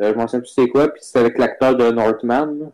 [0.00, 2.72] Euh, je m'en souviens plus c'est quoi, puis c'est avec l'acteur de Northman,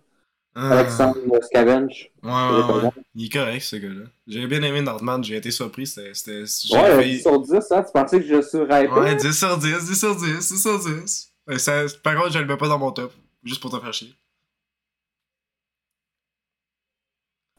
[0.59, 2.11] Ah, Alexandre Scavenge.
[2.23, 2.91] Ouais, ouais, ouais.
[3.15, 4.07] Il est correct, ce gars-là.
[4.27, 5.87] J'ai bien aimé Northman, j'ai été surpris.
[5.87, 6.41] C'était.
[6.41, 8.89] Ouais, failli- 10 sur 10, hein, tu pensais que je suis hypé?
[8.89, 11.31] Ouais, 10 sur 10, 10 sur 10, 10 sur 10.
[11.47, 13.13] Ouais, ça, par contre, je le mets pas dans mon top.
[13.45, 14.15] Juste pour te faire chier.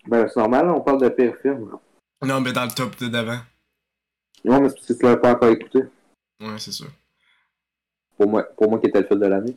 [0.07, 1.69] Ben, c'est normal, on parle de pire film.
[2.25, 3.39] Non, mais dans le top de d'avant.
[4.43, 5.79] Non, mais c'est parce que tu l'avais pas encore écouté.
[6.39, 6.87] Ouais, c'est sûr.
[8.17, 9.55] Pour moi, pour moi qui était le film de l'année.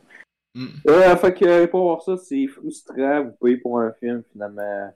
[0.53, 0.67] Mm.
[0.87, 3.23] Euh, fait que pour voir ça, c'est frustrant.
[3.23, 4.93] Vous payez pour un film, finalement.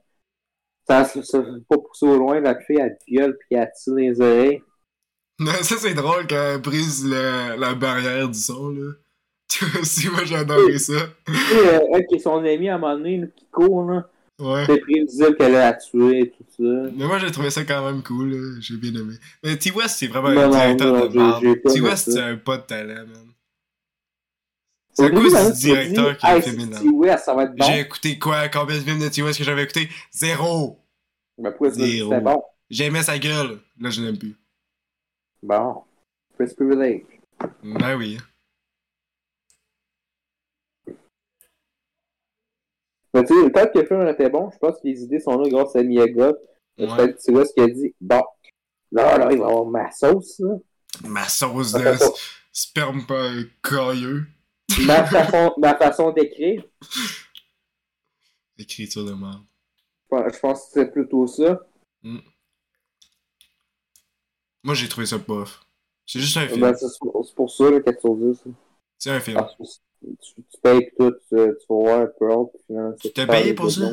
[0.86, 2.40] Ça, va pas pousser au loin.
[2.40, 4.62] La fille, elle gueule puis elle tire les oreilles.
[5.38, 8.92] Non, ça, c'est drôle quand elle brise la, la barrière du son, là.
[9.84, 10.92] si, moi, j'ai adoré ça.
[10.92, 14.08] Euh, elle qui est son ami à un moment donné, qui court, là.
[14.38, 14.64] Ouais.
[14.66, 16.90] C'est prévisible qu'elle a tué et tout ça.
[16.94, 18.58] Mais moi, j'ai trouvé ça quand même cool, là.
[18.60, 19.14] J'ai bien aimé.
[19.42, 21.62] Mais T-West, c'est vraiment Non, un directeur non, de merde.
[21.72, 23.32] T-West, c'est un pas de talent, man.
[24.98, 27.64] C'est tu m'as directeur qui a être bon.
[27.66, 28.48] J'ai écouté quoi?
[28.48, 29.90] Combien de films de T-West que j'avais écouté?
[30.10, 30.80] Zéro!
[31.36, 32.20] Mais pourquoi tu dit que Zéro.
[32.22, 32.42] bon?
[32.70, 33.60] J'aimais sa gueule.
[33.78, 34.34] Là, je l'aime plus.
[35.42, 35.82] Bon.
[36.34, 37.02] Prince Privilege.
[37.62, 38.16] Ben oui.
[43.12, 45.38] Mais tu sais, peut-être que le film était bon, je pense que les idées sont
[45.38, 46.32] là grâce à Miyaga.
[46.78, 46.86] Ouais.
[46.86, 48.22] Peut-être que T-West qui a dit, bon,
[48.92, 50.54] là, là, il va avoir ma sauce, là.
[51.04, 51.94] Ma sauce de
[52.50, 53.30] sperme pas
[53.62, 54.26] cailleux.
[54.86, 56.64] Ma façon, ma façon d'écrire.
[58.58, 59.42] Écriture de merde.
[60.10, 61.60] Je pense- que c'est plutôt ça.
[62.02, 62.22] Moi,
[64.74, 65.60] j'ai trouvé ça bof.
[66.06, 66.60] C'est juste un film.
[66.60, 66.86] Ben, c'est
[67.34, 68.46] pour ça, là, 4 sur 10.
[68.46, 68.52] là.
[68.98, 69.38] C'est un film.
[69.38, 69.64] Que
[70.22, 71.36] tu, tu payes tout, tu, tu
[71.68, 72.52] vas voir un peu autre,
[73.02, 73.90] c'est T'as payé pour ça?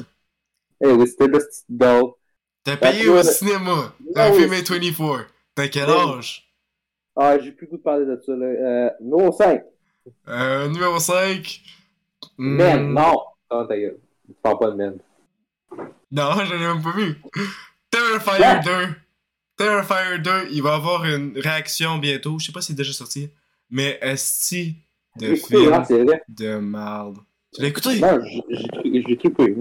[0.83, 2.11] Eh oui, c'était le petit doll.
[2.63, 3.93] T'as payé tu au cinéma.
[4.15, 4.39] Ah Un oui.
[4.41, 5.27] film est 24.
[5.55, 6.53] T'as quel âge?
[7.15, 8.45] Ah, j'ai plus le goût de parler de ça, là.
[8.45, 9.63] Euh, numéro 5.
[10.27, 11.61] Euh, numéro 5.
[12.37, 13.23] Men, non!
[13.49, 13.97] Ah, ta gueule.
[14.25, 14.97] Tu parles pas de men.
[16.11, 17.21] Non, j'en ai même pas vu.
[17.89, 18.59] Terrifier Ouais.
[18.63, 18.95] 2.
[19.57, 22.39] Terrifier 2, il va avoir une réaction bientôt.
[22.39, 23.29] Je sais pas si c'est déjà sorti.
[23.69, 24.75] Mais esti
[25.19, 25.83] de film hein,
[26.27, 27.17] de merde.
[27.53, 27.99] Tu l'as écouté?
[27.99, 29.55] Non, j'ai- trippé.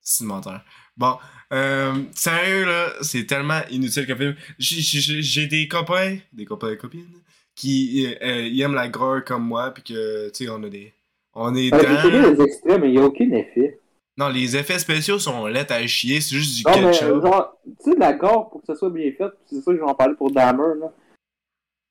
[0.00, 0.60] C'est menteur.
[0.96, 1.16] Bon,
[1.52, 4.36] euh, sérieux là, c'est tellement inutile comme film.
[4.58, 7.08] J'ai des copains, des copains et copines,
[7.54, 10.92] qui euh, euh, aiment la gore comme moi, puis que, tu sais, on a des.
[11.34, 12.32] On est Ah, dans.
[12.36, 13.80] les extraits, mais il n'y a aucun effet.
[14.16, 17.22] Non, les effets spéciaux sont laids à chier, c'est juste du Non, mais ketchup.
[17.22, 19.82] genre, tu sais, la gore, pour que ça soit bien fait, c'est ça que je
[19.82, 20.92] vais en parler pour Dahmer, là.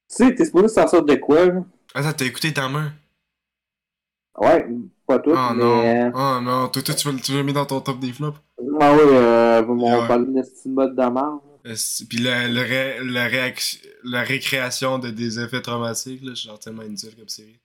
[0.10, 1.63] Tu sais, t'es supposé s'en sortir de quoi, là?
[1.93, 2.93] Attends, t'as écouté main?
[4.39, 4.67] Ouais,
[5.06, 6.10] pas tout, Oh mais...
[6.10, 8.38] non, oh non, toi, toi, tu l'as- mis dans ton top des flops?
[8.80, 11.38] Ah oui, euh, on va parler estime mode Dahmer.
[11.63, 16.60] Puis la, le ré- la, réaction, la récréation de des effets traumatiques, là, c'est genre
[16.60, 17.58] tellement inutile comme série.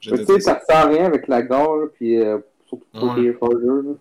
[0.00, 3.20] Tu sais, ça sert à rien avec la gore, puis euh, surtout pour Ouais.
[3.20, 3.94] les là.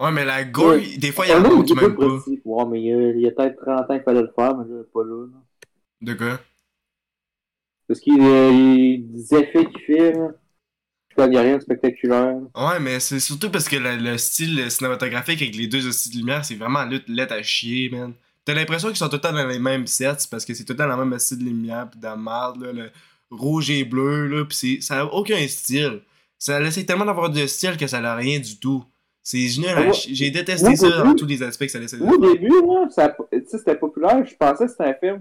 [0.00, 0.96] Ouais, mais la gore, Ouais.
[0.98, 2.04] des fois, il y a il qui est même pas.
[2.44, 4.56] Ouais, mais il y a, il y a peut-être 30 ans qu'il fallait le faire,
[4.56, 5.38] mais là, pas là, là.
[6.02, 6.40] De quoi?
[7.86, 10.28] Parce qu'il euh, il- des effets qu'il fait, là.
[11.10, 12.36] Je connais rien de spectaculaire.
[12.54, 16.18] Ouais, mais c'est surtout parce que le, le style cinématographique avec les deux styles de
[16.18, 18.14] lumière, c'est vraiment lutte lettre à chier, man.
[18.44, 20.72] T'as l'impression qu'ils sont tout le temps dans les mêmes sets parce que c'est tout
[20.72, 22.90] le temps la même style de lumière pis de la merde, là, le
[23.30, 26.00] rouge et bleu, là, pis c'est, ça a aucun style.
[26.38, 28.82] Ça essaie tellement d'avoir de style que ça n'a rien du tout.
[29.22, 29.36] C'est
[29.76, 29.92] Ouais.
[29.92, 30.14] chier.
[30.14, 33.14] J'ai détesté ça dans tous les aspects que ça laissait Moi, au début, là, ça,
[33.46, 34.24] c'était populaire.
[34.26, 35.16] Je pensais que c'était un film.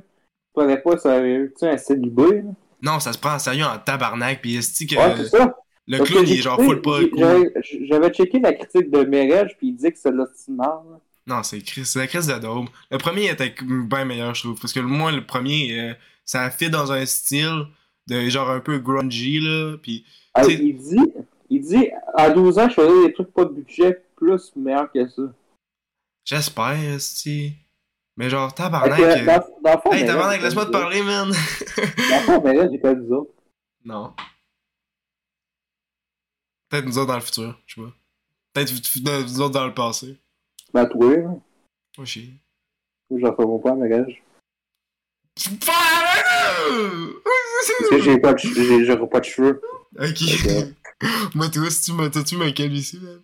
[0.48, 2.52] Je prenais pas ça, tu sais, un célibé, là.
[2.82, 5.16] Non, ça se prend en sérieux en tabarnak pis est que Ouais,
[5.86, 7.00] le Parce clown que il est genre full pas
[7.62, 11.00] j'avais- checké la critique de Merege, puis il disait que c'est l'ostimard, là.
[11.30, 12.68] Non, c'est Chris, c'est la crise de daube.
[12.90, 14.60] Le premier était bien meilleur, je trouve.
[14.60, 15.94] Parce que moi, le premier, euh,
[16.26, 17.68] ça fit dans un style
[18.08, 19.78] de genre un peu grungy, là.
[19.78, 20.98] Puis, Ah, il dit,
[21.52, 25.08] il dit, à 12 ans, je faisais des trucs pas de budget plus meilleurs que
[25.08, 25.22] ça.
[26.26, 27.54] j'espère, si.
[28.18, 29.00] Mais genre, tabarnak.
[29.00, 31.30] euh, dans, dans le fond, Hey, tabarnak, laisse-moi te parler, man.
[31.30, 33.16] Dans fond, Merege, j'ai pas dit ça.
[33.86, 34.14] non.
[36.70, 37.94] Peut-être nous autres dans le futur, je sais pas.
[38.54, 40.20] Peut-être nous autres dans le passé.
[40.74, 41.36] Ben, toi, là.
[41.98, 42.34] Oh, chier.
[43.12, 44.22] J'en fais mon pas, Merege.
[45.38, 45.60] Fuck!
[47.80, 49.62] Parce que j'ai pas de, j'ai, pas de cheveux.
[49.98, 50.22] Ok.
[51.36, 53.22] Moi, toi, si tu m'as, t'as-tu ma calvitie, man?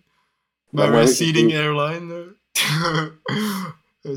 [0.72, 2.24] Ben, Ma receding airline, là.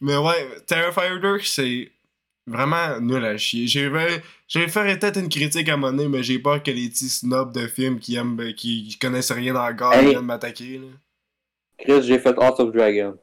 [0.00, 1.92] Mais ouais, Terrifier 2, c'est
[2.46, 3.66] vraiment nul à chier.
[3.66, 3.88] J'ai
[4.68, 7.66] fait, peut-être une critique à mon nez, mais j'ai peur que les petits snobs de
[7.66, 10.10] films qui aiment, qui, connaissent rien dans le gars Hey.
[10.10, 10.88] viennent m'attaquer, là.
[11.80, 13.18] Chris, j'ai fait House of Dragon.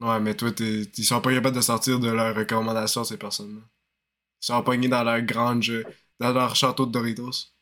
[0.00, 3.60] Ouais, mais toi, t'es- ils sont pas capables de sortir de leurs recommandations, ces personnes-là.
[4.42, 5.72] Ils sont pognés dans leur grange,
[6.18, 7.52] dans leur château de Doritos.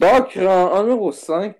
[0.00, 1.56] Donc, en, numéro 5,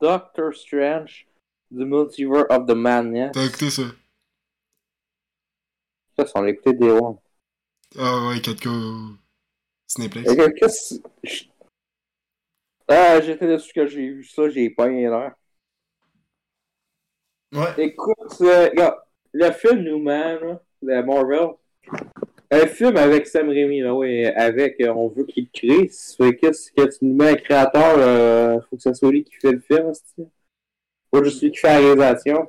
[0.00, 1.26] Doctor Strange,
[1.70, 3.32] The Multiverse of the Madness.
[3.32, 3.82] T'as écouté ça?
[6.16, 7.16] Ça, on l'a écouté des one.
[7.98, 8.68] Ah ouais, 4K
[9.86, 10.30] Cinéplex.
[10.30, 11.44] Et que- qu'est-ce- je-
[12.88, 15.34] Ah, j'étais dessus que j'ai vu ça, j'ai pas l'air.
[17.54, 17.84] Ouais.
[17.84, 18.96] Écoute, euh, regarde,
[19.32, 21.50] le film là, de Marvel,
[22.50, 26.36] un film avec Sam Raimi, là, oui, avec, euh, on veut qu'il crée, ça fait
[26.36, 29.34] que, c'est que tu nous mets un créateur, euh, faut que ce soit lui qui
[29.34, 30.24] fait le film, c'est
[31.10, 32.48] pas juste lui qui fait la réalisation.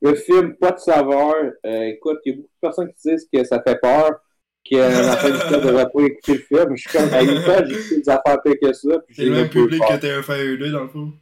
[0.00, 3.28] Le film, pas de saveur, euh, écoute, il y a beaucoup de personnes qui disent
[3.32, 4.20] que ça fait peur,
[4.68, 7.30] que la fin du film devrait pas écouter le film, je suis comme, à 8
[7.30, 9.88] ans, j'ai écouté des affaires pires que ça, C'est le même public peur.
[9.88, 11.12] que Terrifier 2 dans le fond.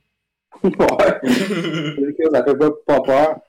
[0.65, 2.29] Ouais.
[2.33, 3.41] ça fait pas, pas peur.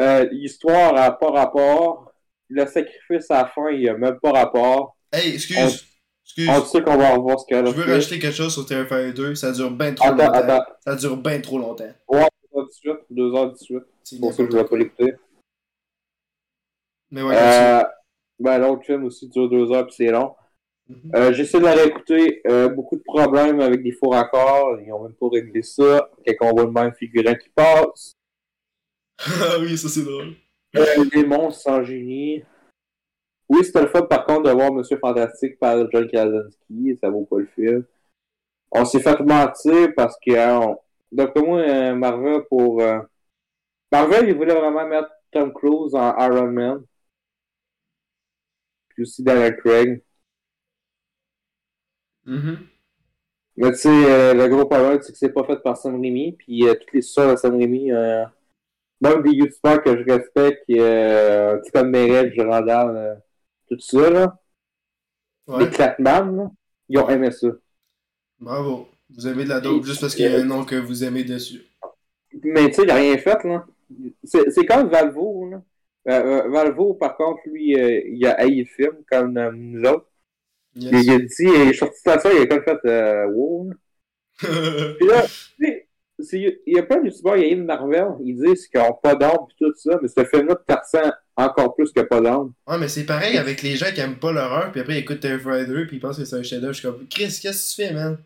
[0.00, 2.12] Euh, L'histoire a pas rapport.
[2.48, 4.96] Le sacrifice à la fin, il a même pas rapport.
[5.12, 5.86] hey, On- excuse.
[6.26, 7.92] Excuse, On sait qu'on va revoir ce qu'elle a je veux fait.
[7.94, 9.34] rajouter quelque chose sur Terrifier 2.
[9.34, 10.32] Ça dure bien trop Attends, longtemps.
[10.34, 10.64] attends.
[10.84, 11.92] Ça dure bien trop longtemps.
[12.08, 13.80] 2h18, 2h18.
[14.04, 15.14] C'est Pour ça, je vais n'importe pas l'écouter.
[17.10, 17.34] Mais ouais.
[17.36, 17.82] Euh,
[18.38, 20.34] ben, l'autre film aussi dure 2h puis c'est long.
[21.14, 22.40] Euh, J'essaie de la réécouter.
[22.46, 24.80] Euh, beaucoup de problèmes avec des faux raccords.
[24.80, 26.10] Ils ont même pas réglé ça.
[26.40, 28.14] On voit le même figurant qui passe.
[29.18, 30.34] Ah oui, ça c'est drôle.
[30.76, 32.42] Euh, des monstres sans génie.
[33.48, 36.96] Oui, c'était le fun par contre de voir Monsieur Fantastique par John Krasinski.
[37.00, 37.84] Ça vaut pas le film.
[38.70, 40.78] On s'est fait mentir parce que, on-
[41.10, 42.80] d'après moi, euh, Marvel pour.
[43.92, 46.84] Marvel, il voulait vraiment mettre Tom Cruise en Iron Man.
[48.88, 50.02] Puis aussi Daniel Craig.
[52.30, 52.58] Mhm.
[53.56, 56.32] Mais tu sais, euh, le gros problème, c'est que c'est pas fait par Sam Raimi.
[56.32, 58.24] Puis euh, toutes les histoires de Sam Raimi, euh,
[59.00, 63.14] même des youtubeurs que je respecte, euh, sais, comme Meredith, Durandal, euh,
[63.68, 64.36] tout ça, là,
[65.46, 65.64] Ouais.
[65.64, 66.50] les Clapman, là,
[66.88, 67.48] ils ont aimé ça.
[68.38, 68.88] Bravo.
[69.10, 71.24] Vous avez de la dope juste parce qu'il y a un nom que vous aimez
[71.24, 71.62] dessus.
[72.44, 73.66] Mais tu sais, il a rien fait, là.
[74.22, 75.62] C'est c'est comme Valvo, là.
[76.48, 80.09] Valvo, par contre, lui, euh, il a haï le film, comme nous autres.
[80.76, 80.92] Yes.
[80.92, 83.70] Il, il a dit, il est sorti de ça, il a comme fait, euh, wow.
[84.38, 85.88] Puis là, tu sais,
[86.20, 88.80] c'est- il y a plein de youtubeurs, il y a une Marvel, ils disent qu'ils
[88.80, 92.20] n'ont pas d'âme et tout ça, mais ce film-là, tu ressens encore plus que pas
[92.20, 92.52] d'âme.
[92.66, 95.20] Ouais, mais c'est pareil avec les gens qui aiment pas l'horreur, puis après ils écoutent
[95.20, 96.72] Terrifier 2, puis ils pensent que c'est un chef-d'œuvre.
[96.74, 98.18] Je suis comme, Chris, qu'est-ce que tu fais, man?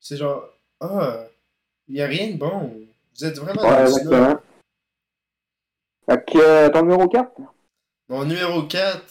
[0.00, 0.44] C'est genre,
[0.80, 1.26] ah,
[1.88, 2.72] y a rien de bon.
[3.18, 4.40] Vous êtes vraiment Ouais, dans exactement.
[6.08, 7.30] Fait que, euh, ton numéro 4?
[8.08, 9.02] Mon numéro 4,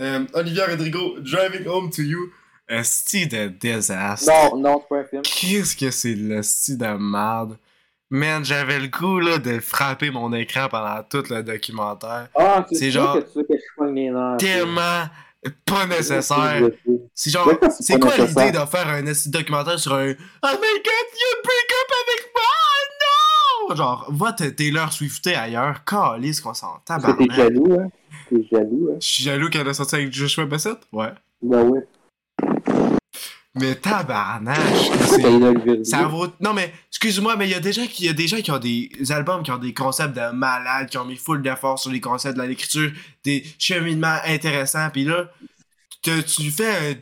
[0.00, 2.30] euh, Olivier Rodrigo, Driving Home to You.
[2.68, 4.30] Esti de désastre.
[4.30, 5.22] Non, non, c'est pas un film.
[5.22, 7.58] Qu'est-ce que c'est de l'esti de merde?
[8.10, 12.28] Man, j'avais le goût là, de frapper mon écran pendant tout le documentaire.
[12.38, 13.24] Ah, C'est genre genre...
[13.24, 14.36] que tu veux que je pogne les nerfs.
[14.38, 15.08] Tellement
[15.64, 16.68] pas nécessaire.
[17.14, 21.42] C'est genre, c'est quoi l'idée de faire un documentaire sur un Oh my god, you
[21.42, 22.63] break up avec moi?
[23.68, 23.74] Non!
[23.74, 27.28] Genre, va te Taylor Swifter ailleurs, calisse qu'on s'en tabarnak.
[27.28, 27.88] t'es jaloux, hein?
[28.28, 28.96] T'es jaloux, hein?
[29.00, 30.78] Je suis jaloux qu'elle a sorti avec Joshua Bassett?
[30.92, 31.12] Ouais.
[31.42, 31.80] Ben oui.
[33.56, 33.78] Mais
[35.26, 36.26] Olivier Ça vaut.
[36.40, 38.38] Non, mais, excuse-moi, mais il y a des gens qui, il y a des gens
[38.38, 41.78] qui ont des albums qui ont des concepts de malades, qui ont mis full d'efforts
[41.78, 42.90] sur les concepts de l'écriture,
[43.22, 45.30] des cheminements intéressants, pis là,
[46.02, 46.94] que tu fais un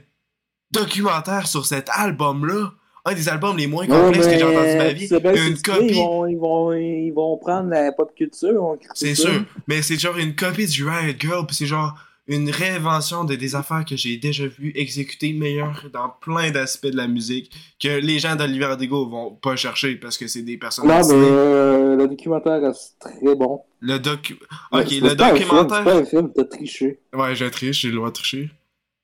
[0.73, 2.73] documentaire sur cet album-là,
[3.05, 5.87] un des albums les moins complexes que j'ai entendu de ma vie, bien une copie.
[5.89, 8.77] Ils vont, ils, vont, ils vont prendre la pop culture.
[8.95, 11.95] C'est sûr, mais c'est genre une copie du Riot Girl, pis c'est genre
[12.29, 16.97] une réinvention de des affaires que j'ai déjà vues exécutées meilleures dans plein d'aspects de
[16.97, 20.87] la musique que les gens d'Olivier Rodrigo vont pas chercher parce que c'est des personnes
[20.87, 23.63] Non, mais euh, le documentaire est très bon.
[23.81, 24.35] Le docu...
[24.71, 25.79] Ok, le pas documentaire...
[25.79, 27.01] C'est pas un film, t'as triché.
[27.13, 28.51] Ouais, j'ai triché, j'ai le droit de tricher.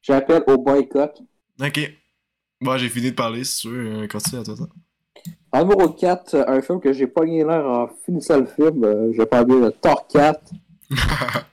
[0.03, 1.21] J'appelle au boycott.
[1.61, 1.98] Ok.
[2.61, 4.03] Bon, j'ai fini de parler, si tu veux.
[4.03, 4.57] euh, Continue à toi.
[5.55, 9.23] numéro 4, euh, un film que j'ai pogné l'air en finissant le film, euh, je
[9.23, 10.41] parle bien de Thor 4.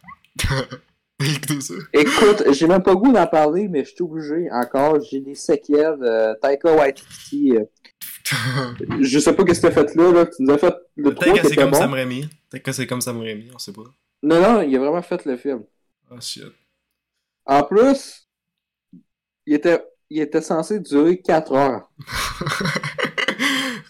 [1.19, 1.73] Écoutez ça.
[1.93, 4.99] Écoute, j'ai même pas le goût d'en parler, mais je suis obligé encore.
[5.01, 5.97] J'ai des séquelles.
[6.01, 7.63] Euh, Taika Waititi, euh,
[9.01, 10.25] je sais pas qu'est-ce que t'as fait là, là.
[10.25, 11.77] Tu nous as fait le 3 Peut-être que c'est comme bon.
[11.77, 12.27] Sam Raimi.
[12.49, 13.83] Peut-être que c'est comme Sam Raimi, on sait pas.
[14.23, 15.63] Non, non, il a vraiment fait le film.
[16.11, 16.43] Oh shit.
[17.45, 18.27] En plus,
[19.45, 21.89] il était, il était censé durer 4 heures.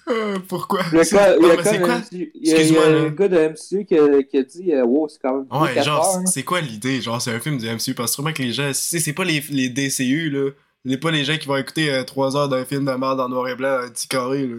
[0.07, 0.81] Euh, Pourquoi?
[0.91, 2.01] Le gars- il y Non, quoi?
[2.11, 4.71] il y a- il y a un gars de MCU qui a, qui a dit
[4.71, 7.01] euh, Wow, c'est quand même Ouais, 4 genre, c'est quoi l'idée?
[7.01, 8.69] Genre, c'est un film du MCU parce que sûrement que les gens.
[8.73, 10.51] C'est c'est pas les, les DCU, là.
[10.85, 13.47] C'est pas les gens qui vont écouter 3 heures d'un film de merde en noir
[13.49, 14.57] et blanc, un petit carré, là.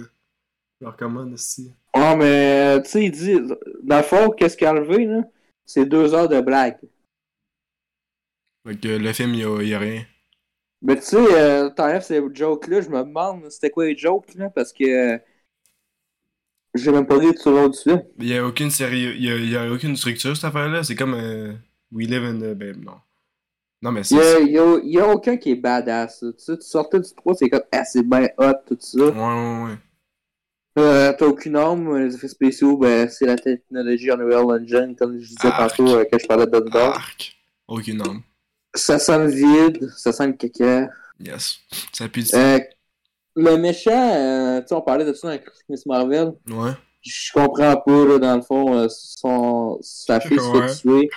[0.82, 1.70] Genre, comment, aussi?
[1.92, 3.36] Ah, mais tu sais, il dit
[3.84, 5.22] Dans le fond, qu'est-ce qu'il a enlevé, là?
[5.64, 6.78] C'est 2 heures de blague.
[8.66, 10.04] Fait que le film, y'a y a rien.
[10.86, 14.50] Mais tu sais, euh, t'enlèves ces jokes-là, je me demande c'était quoi les jokes, là,
[14.50, 15.18] parce que euh,
[16.74, 18.02] j'ai même pas ri tout au long du film.
[18.18, 20.82] Il y a aucune série, il y a, il y a aucune structure cette affaire-là.
[20.84, 21.52] C'est comme euh,
[21.92, 22.54] We Live in the.
[22.54, 22.96] Ben non.
[23.82, 24.16] Non, mais c'est.
[24.18, 26.20] a, il y a- il y a aucun qui est badass.
[26.20, 28.98] Tu sais, tu sortais du 3, c'est comme Ah, c'est bien hot, tout ça.
[28.98, 29.78] Ouais, ouais, ouais.
[30.78, 35.26] Euh, T'as aucune arme, les effets spéciaux, ben, c'est la technologie Unreal Engine, comme je
[35.28, 35.76] disais Arc.
[35.76, 36.76] tantôt euh, quand je parlais de.
[36.76, 37.36] Arc.
[37.66, 38.22] Aucune arme.
[38.76, 40.88] Ça sent le vide, ça sent le caca.
[41.18, 41.58] Yes.
[41.92, 42.34] Ça pue du.
[42.34, 42.58] Euh,
[43.34, 46.32] le méchant, euh, tu sais, on parlait de ça dans Christmas Marvel.
[46.48, 46.72] Ouais.
[47.06, 51.10] Je comprends pas, là, dans le fond, euh, son, sa fille se fait tuer.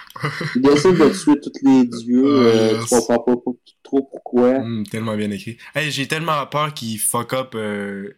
[0.55, 2.25] Il décide de tuer tous les dieux.
[2.27, 2.81] euh.
[2.81, 3.51] Tu comprends pas, pas
[3.81, 4.57] trop pourquoi.
[4.57, 5.57] Hum, tellement bien écrit.
[5.73, 8.13] Hey, j'ai tellement peur qu'il fuck up euh,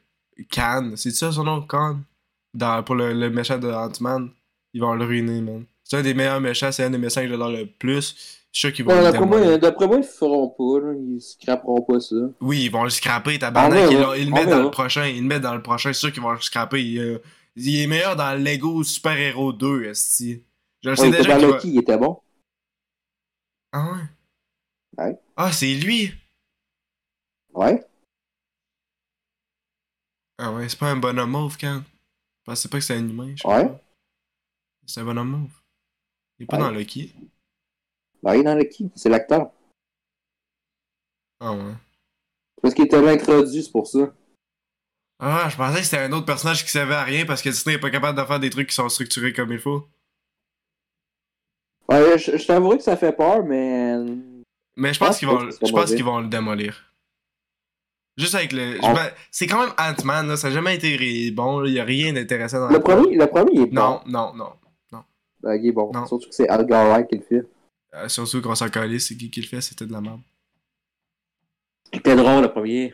[0.52, 0.92] Khan.
[0.96, 2.00] C'est ça son nom, Khan?
[2.54, 4.32] Dans, pour le, le méchant de Ant-Man.
[4.74, 5.64] Ils vont le ruiner, man.
[5.84, 8.41] C'est un des meilleurs méchants, c'est un des méchants que j'adore le plus.
[8.54, 10.94] Je suis sûr qu'ils vont Ouais, D'après moi, d'après moi, ils le feront pas, là.
[10.94, 12.16] Ils scraperont pas ça.
[12.42, 13.90] Oui, ils vont le scraper, tabarnak.
[13.90, 15.06] Ils, ils le mettent dans le prochain.
[15.08, 15.94] Ils le mettent dans le prochain.
[15.94, 16.84] C'est sûr qu'ils vont le scraper.
[16.84, 17.20] Il, euh,
[17.56, 20.44] il est meilleur dans Lego Super Hero 2, esti.
[20.84, 21.56] Je le sais il était déjà dans qu'il va...
[21.56, 22.20] Lucky, il était bon.
[23.72, 23.92] Ah
[24.98, 25.04] ouais?
[25.06, 25.20] Ouais.
[25.38, 26.14] Ah, c'est lui!
[27.54, 27.86] Ouais.
[30.38, 31.82] Ah ouais, c'est pas un bonhomme mauve, quand?
[32.40, 33.34] Je pensais pas que c'était un humain.
[33.36, 33.72] je Ouais.
[34.86, 35.52] C'est un bonhomme mauve.
[36.40, 36.64] Il est pas Ouais.
[36.64, 37.14] dans Lucky.
[38.24, 38.90] Il est dans Lucky.
[38.96, 39.50] C'est l'acteur.
[41.40, 41.74] Ah ouais.
[42.62, 44.14] Parce qu'il était introduit, c'est pour ça.
[45.20, 47.76] Ah, je pensais que c'était un autre personnage qui savait à rien parce que Disney
[47.76, 49.88] est pas capable de faire des trucs qui sont structurés comme il faut.
[51.90, 53.98] Ouais, je, je t'avouerai que ça fait peur, mais.
[54.78, 56.86] Mais je pense Ah, qu'ils vont, je pense qu'ils vont le démolir.
[58.18, 58.76] Juste avec le.
[58.78, 60.38] me- C'est quand même Ant-Man, là.
[60.38, 61.66] Ça n'a jamais été bon.
[61.66, 63.74] Il y a rien d'intéressant dans Le premier, le premier, il est bon.
[63.76, 64.54] Non, non, non.
[65.42, 65.92] Ben, il est bon.
[65.92, 66.06] Non.
[66.06, 67.48] Surtout que c'est Algar Wright qui le fait.
[67.94, 70.22] Euh, surtout qu'on s'en calisse, c'est qui qui le fait, c'était de la merde.
[71.94, 72.94] Il était drôle, le premier.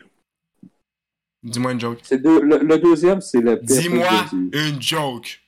[1.42, 2.00] Dis-moi une joke.
[2.10, 3.56] Deux- le, le deuxième, c'est le.
[3.62, 4.08] Dis-moi
[4.52, 5.40] une joke.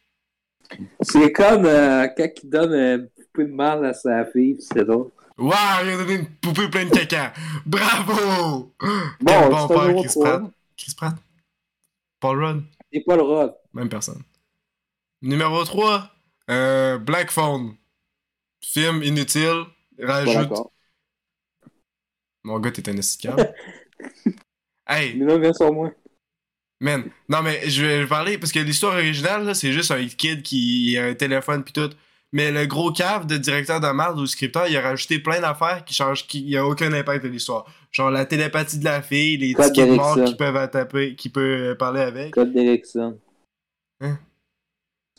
[1.01, 5.11] C'est comme euh, quand il donne un peu de mal à sa fille, c'est drôle.
[5.37, 7.33] Waouh, il a donné une poupée pleine de caca.
[7.67, 8.73] Bravo!
[9.21, 10.21] Bon, bon père, Chris.
[10.21, 10.43] Pratt.
[10.77, 11.15] Chris Pratt.
[12.21, 12.63] Paul Rudd.
[13.07, 13.53] Pas le rôle.
[13.73, 14.23] Même personne.
[15.23, 16.09] Numéro 3,
[16.51, 17.75] euh, Black Phone.
[18.61, 19.65] Film inutile.
[19.99, 20.53] Rajoute.
[22.43, 23.53] Mon gars, t'es un esticable.
[24.89, 25.93] hey, Mais là, viens sur moi.
[26.81, 27.11] man.
[27.29, 30.97] Non, mais je vais parler parce que l'histoire originale, là, c'est juste un kid qui
[30.99, 31.91] a un téléphone pis tout.
[32.33, 35.85] Mais le gros cave de directeur de marde ou scripteur, il a rajouté plein d'affaires
[35.85, 37.67] qui changent, qui a aucun impact de l'histoire.
[37.91, 40.33] Genre la télépathie de la fille, les tickets de mort d'Erickson.
[40.33, 42.33] qui peuvent taper, qui peut parler avec.
[42.33, 43.19] Code d'Erickson.
[44.01, 44.19] Hein?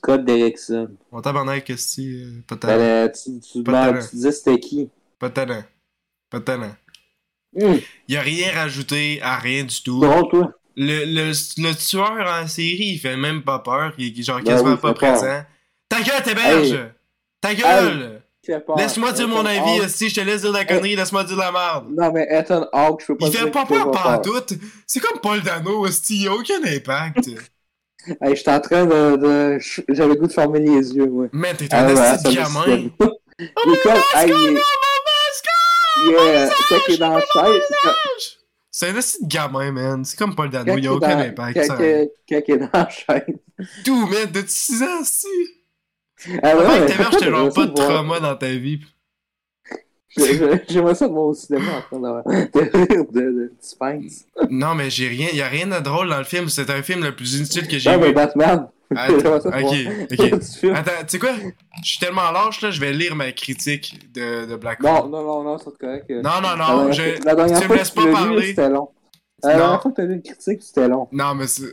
[0.01, 0.89] Code d'Erickson.
[1.11, 3.99] On tabarnak, qu'est-ce que de Ben, talent.
[4.01, 4.89] tu, disais c'était qui?
[5.19, 5.63] Pas de talent.
[6.29, 6.75] Pas de talent.
[8.07, 9.99] Il a rien rajouté à rien du tout.
[10.29, 10.53] toi.
[10.77, 13.93] Le, le, le tueur en série, il fait même pas peur.
[13.97, 15.13] Il est genre Ben quasiment oui, pas peur.
[15.13, 15.43] présent.
[15.89, 16.71] Ta gueule, t'héberge!
[16.71, 16.79] Hey.
[17.41, 18.21] Ta gueule!
[18.77, 21.87] Laisse-moi dire mon avis, si je te laisse dire la connerie, laisse-moi dire la merde.
[21.95, 24.31] Non, mais Ethan Hawke, je peux pas Il fait pas peur pas par tout.
[24.87, 27.29] C'est comme Paul Dano, hostie, il a aucun impact.
[28.21, 29.15] Hey, j'étais en train de.
[29.17, 29.57] de...
[29.89, 31.27] J'avais le goût de fermer les yeux, moi.
[31.31, 32.89] Man, t'es Ah un ouais, de me gamin.
[33.73, 33.93] est comme.
[34.15, 34.57] Hey, il
[36.13, 37.61] est- Quand il est dans la chaise.
[38.73, 40.05] C'est un de gamin, man.
[40.05, 41.57] C'est comme Paul Dano, il il a aucun impact.
[41.67, 41.77] quand-
[42.47, 43.35] il est dans la chaise.
[43.85, 45.27] Tout, man, de 6 ans, si?
[46.43, 48.79] Ah ouais, mais t'héberges, t'as genre pas de trauma dans ta vie.
[50.17, 52.59] J'ai- j'ai- J'aimerais ça de voir au cinéma en train de
[52.93, 54.25] rire de, de suspense.
[54.49, 56.49] Non, mais j'ai rien, y a rien de drôle dans le film.
[56.49, 58.13] C'est un film le plus inutile que j'ai mais vu.
[58.13, 58.67] Batman.
[58.93, 60.33] Attends, J'aimerais ça de ok,
[60.63, 60.71] ok.
[60.75, 61.31] Attends, tu sais quoi?
[61.83, 65.23] Je suis tellement lâche, là, je vais lire ma critique de, de Black Non, non,
[65.23, 66.09] non, non, c'est correct.
[66.09, 67.23] Non, non, La non, je...
[67.25, 68.47] la dernière tu me fois laisses que pas parler.
[68.47, 68.89] C'était long.
[69.43, 69.57] La Non.
[69.59, 71.07] dernière fois que t'as lu une critique, c'était long.
[71.13, 71.63] Non, mais c'est...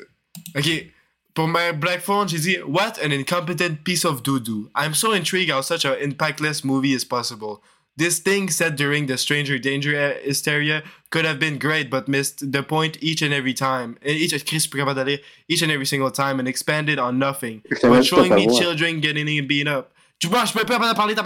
[0.57, 0.87] Ok.
[1.35, 4.69] Pour ma Black Phone, j'ai dit What an incompetent piece of doo-doo.
[4.77, 7.59] I'm so intrigued how such an impactless movie is possible.
[7.99, 12.53] This thing said during the stranger danger uh, hysteria could have been great, but missed
[12.53, 13.99] the point each and every time.
[14.05, 15.19] Eh, Each, Chris, je suis pas capable d'aller.
[15.49, 17.63] Each and every single time and expanded on nothing.
[17.83, 19.93] But showing me children getting beat up.
[20.21, 21.17] Tu vois, je peux pas parler.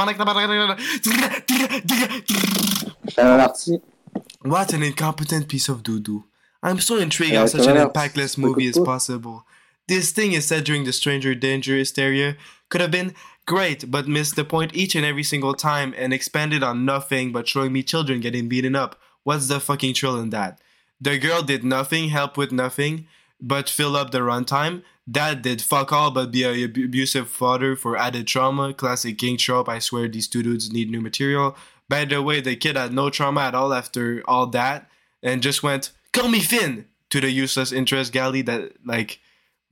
[4.42, 6.24] What an incompetent piece of doo-doo.
[6.62, 9.44] I'm so intrigued how such an impactless movie is possible.
[9.88, 12.36] This thing is said during the Stranger Danger hysteria
[12.70, 13.14] could have been
[13.46, 17.48] great, but missed the point each and every single time and expanded on nothing but
[17.48, 19.00] showing me children getting beaten up.
[19.24, 20.60] What's the fucking thrill in that?
[21.00, 23.06] The girl did nothing, help with nothing,
[23.40, 24.82] but fill up the runtime.
[25.10, 28.72] Dad did fuck all but be a ab- abusive father for added trauma.
[28.72, 29.68] Classic king trope.
[29.68, 31.56] I swear these two dudes need new material.
[31.88, 34.88] By the way, the kid had no trauma at all after all that
[35.22, 39.18] and just went, call me Finn to the useless interest galley that, like,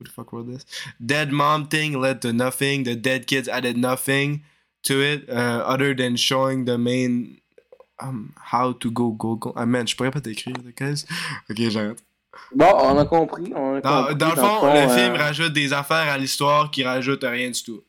[0.01, 0.65] who the fuck wrote this?
[1.03, 2.83] Dead mom thing led to nothing.
[2.83, 4.43] The dead kids added nothing
[4.83, 7.39] to it uh, other than showing the main
[7.99, 9.53] um, how to go go go.
[9.55, 11.05] Ah man, je pourrais pas t'écrire, qu'est-ce?
[11.49, 12.03] Ok, j'arrête.
[12.55, 13.53] Bon, on a compris.
[13.55, 16.71] On a Dans, compris, dans le fond, le euh, film rajoute des affaires à l'histoire
[16.71, 17.83] qui rajoutent rien du tout.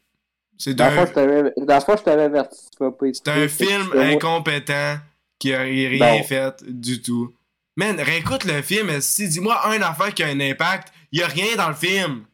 [0.58, 2.68] C'est Dans fois, dans la fois, je t'avais averti.
[3.14, 4.98] C'est un film incompétent
[5.38, 6.22] qui a rien Bon.
[6.24, 7.32] fait du tout.
[7.76, 11.56] Man, réécoute le film, si dis-moi un affaire qui a un impact, y a rien
[11.56, 12.24] dans le film.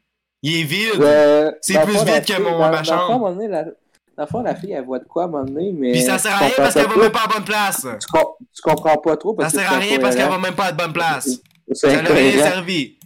[0.43, 1.01] Il est vide.
[1.01, 4.27] Euh, C'est plus la que mon- dans- ma dans le fond, donné, la- Dans le
[4.27, 5.93] fond, la fille, elle voit de quoi à un moment donné, mais.
[5.93, 7.23] Puis ça sert à tu rien parce qu'elle va même pas.
[7.25, 7.87] à bonne place.
[8.01, 8.23] Tu, com-
[8.55, 10.67] tu comprends pas trop Ça parce que sert à rien parce qu'elle va même pas
[10.67, 11.41] à bonne place.
[11.73, 12.99] Ça n'a rien servi.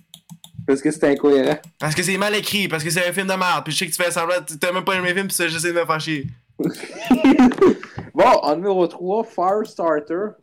[0.67, 1.59] Parce que c'est incohérent.
[1.79, 3.65] Parce que c'est mal écrit, parce que c'est un film de merde.
[3.65, 5.49] Puis je sais que tu fais semblant, t'as même pas aimé le film, puis ça,
[5.49, 6.27] j'essaie de me faire chier.
[8.15, 10.37] Bon, en numéro 3, Firestarter.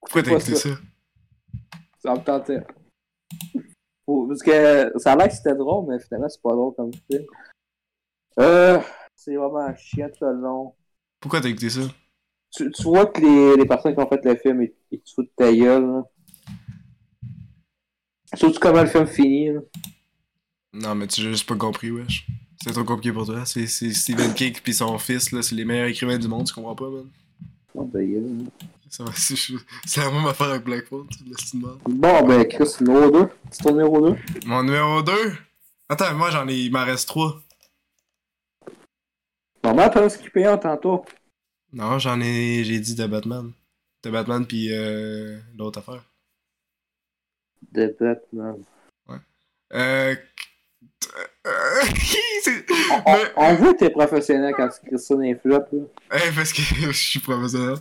[0.00, 0.68] Pourquoi t'as écouté ça?
[0.70, 0.76] ça?
[2.02, 2.60] Ça me tentait.
[4.06, 7.24] Parce que ça a l'air que c'était drôle, mais finalement, c'est pas drôle comme film.
[8.38, 8.80] Euh,
[9.14, 10.74] c'est vraiment chiant tout le long.
[11.20, 11.80] Pourquoi t'as écouté ça?
[12.54, 15.10] Tu, tu vois que les, les personnes qui ont fait le film, ils, ils te
[15.10, 15.86] foutent ta gueule.
[15.86, 16.02] là.
[18.34, 19.52] Surtout comment le film finit.
[19.52, 19.60] là?
[20.72, 22.26] Non, mais tu l'as juste pas compris, wesh.
[22.62, 23.44] C'est trop compliqué pour toi.
[23.46, 26.76] C'est Stephen King pis son fils, là, c'est les meilleurs écrivains du monde, tu comprends
[26.76, 27.06] pas, man?
[27.74, 28.00] Oh, va,
[28.88, 31.08] C'est la même affaire avec Blackfoot.
[31.84, 33.28] Bon, ben, Chris, numéro 2.
[33.50, 34.16] C'est ton numéro 2.
[34.46, 35.12] Mon numéro 2?
[35.88, 36.54] Attends, moi j'en ai.
[36.54, 37.40] Il m'en reste 3.
[39.64, 41.04] Normalement, t'as skippé un tantôt.
[41.72, 42.62] Non, j'en ai.
[42.64, 43.52] J'ai dit de Batman.
[44.02, 46.04] De Batman pis euh, l'autre affaire.
[47.72, 48.62] De Batman.
[49.10, 49.18] Euh.
[49.74, 50.16] euh,
[52.88, 55.66] On, on, Mais- on voit que t'es professionnel quand tu crées ça dans les flops.
[55.72, 55.80] Là.
[56.14, 57.76] Eh, parce que je suis professionnel.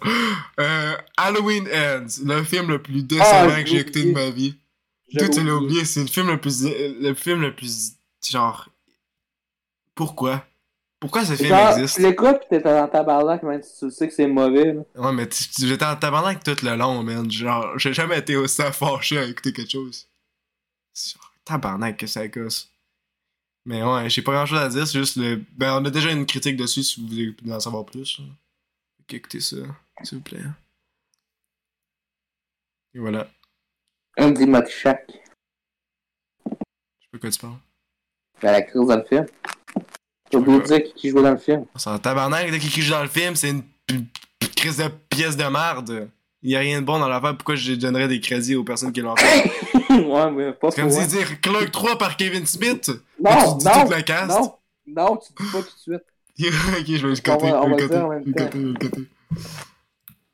[0.60, 4.58] Euh, Halloween Ends, le film le plus Ah, décevant que j'ai écouté de ma vie.
[5.18, 5.86] Tout, tu l'as oublié.
[5.86, 6.64] c'est le film le plus.
[6.64, 7.94] Le film le plus.
[8.28, 8.70] Genre.
[9.94, 10.44] Pourquoi?
[11.00, 11.96] Pourquoi ce film Genre, existe?
[11.98, 14.74] tu l'écoutes pis t'es dans ta barlaque, même si tu sais que c'est mauvais.
[14.74, 14.82] Là.
[14.96, 17.30] Ouais, mais j'étais en tabarnak tout le long, man.
[17.30, 20.08] Genre, j'ai jamais été aussi fâché à écouter quelque chose.
[20.94, 22.70] C'est Genre, tabarnak que ça gosse.
[23.66, 25.44] Mais ouais, j'ai pas grand chose à dire, c'est juste le.
[25.54, 28.22] Ben, on a déjà une critique dessus si vous voulez en savoir plus.
[29.10, 29.58] écoutez ça,
[30.04, 30.44] s'il vous plaît.
[32.94, 33.28] Et voilà.
[34.18, 35.12] Andy Matichak.
[36.46, 37.58] Je sais pas quoi tu parles.
[38.42, 39.26] Ben, la crise dans le film.
[40.32, 41.66] J'ai oublié de dire qui, jouait dans le film.
[41.76, 43.64] C'est un tabarnak de qui joue dans le film, c'est une
[44.56, 46.10] crise de pièce de merde.
[46.46, 48.92] Il y a rien de bon dans l'affaire, pourquoi je donnerais des crédits aux personnes
[48.94, 49.50] qui l'ont fait?
[49.90, 52.92] ouais, mais pas comme si dire Cloak 3 par Kevin Smith?
[53.20, 54.30] Non, tu dis non, tout le cast?
[54.30, 54.54] non,
[54.86, 56.04] non, tu dis pas tout de suite.
[56.40, 58.12] ok, je vais le va- on va le en.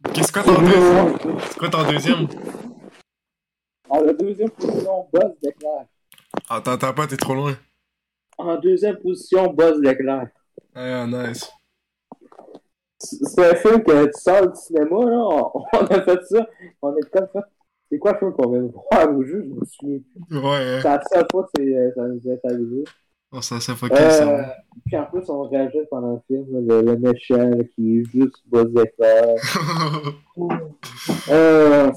[0.05, 1.17] Ok, c'est quoi ton deuxième?
[1.49, 2.27] C'est quoi ton deuxième?
[3.87, 5.85] En la deuxième position, Buzz Leclerc.
[6.49, 7.57] Ah, t'entends pas, t'es trop loin.
[8.37, 10.27] En deuxième position, Buzz Leclerc.
[10.75, 11.49] Ah, nice.
[13.01, 15.25] C'est un film que tu sors du cinéma, là.
[15.27, 16.47] On, on a fait ça.
[16.81, 17.47] On est comme ça.
[17.91, 19.43] C'est quoi le film qu'on vient de voir au jeu?
[19.43, 19.99] Je me souviens
[20.29, 20.37] plus.
[20.37, 20.79] Ouais, hein.
[20.81, 22.83] C'est la seule fois que euh, ça nous est arrivé.
[23.33, 24.55] Oh, ça, ça Euh, ça.
[24.85, 28.35] puis en plus, on réagit pendant le film, le, le méchant là, qui est juste
[28.51, 29.35] Leclerc.
[31.29, 31.91] Euh,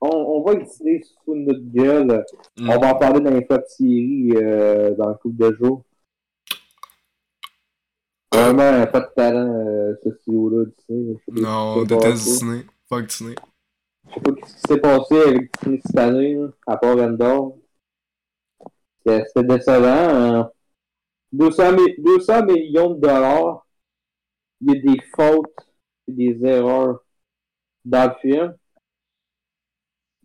[0.00, 2.24] on, on va utiliser sous notre gueule.
[2.58, 2.70] Mm.
[2.70, 5.82] On va en parler dans les flops séries euh, dans le couple de jours.
[8.32, 11.16] Vraiment, pas de talent, euh, ce CEO-là, Disney.
[11.28, 12.24] Non, on déteste.
[12.24, 12.64] Disney.
[12.88, 13.34] Fuck Disney.
[14.06, 17.56] Je sais pas ce qui s'est passé avec Disney cette année, là, à part Endor.
[19.04, 19.86] C'était décevant.
[20.42, 20.50] hein.
[21.32, 23.66] 200, mi- 200 millions de dollars.
[24.60, 25.56] Il y a des fautes
[26.08, 27.00] et des erreurs
[27.84, 28.54] dans le film.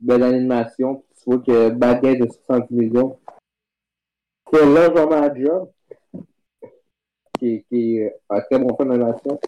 [0.01, 1.03] De l'animation.
[1.17, 3.17] Tu vois que Guy de 60 millions.
[4.51, 5.71] C'est largement un job.
[7.39, 9.39] Qui, est- qui est un très bon film d'animation.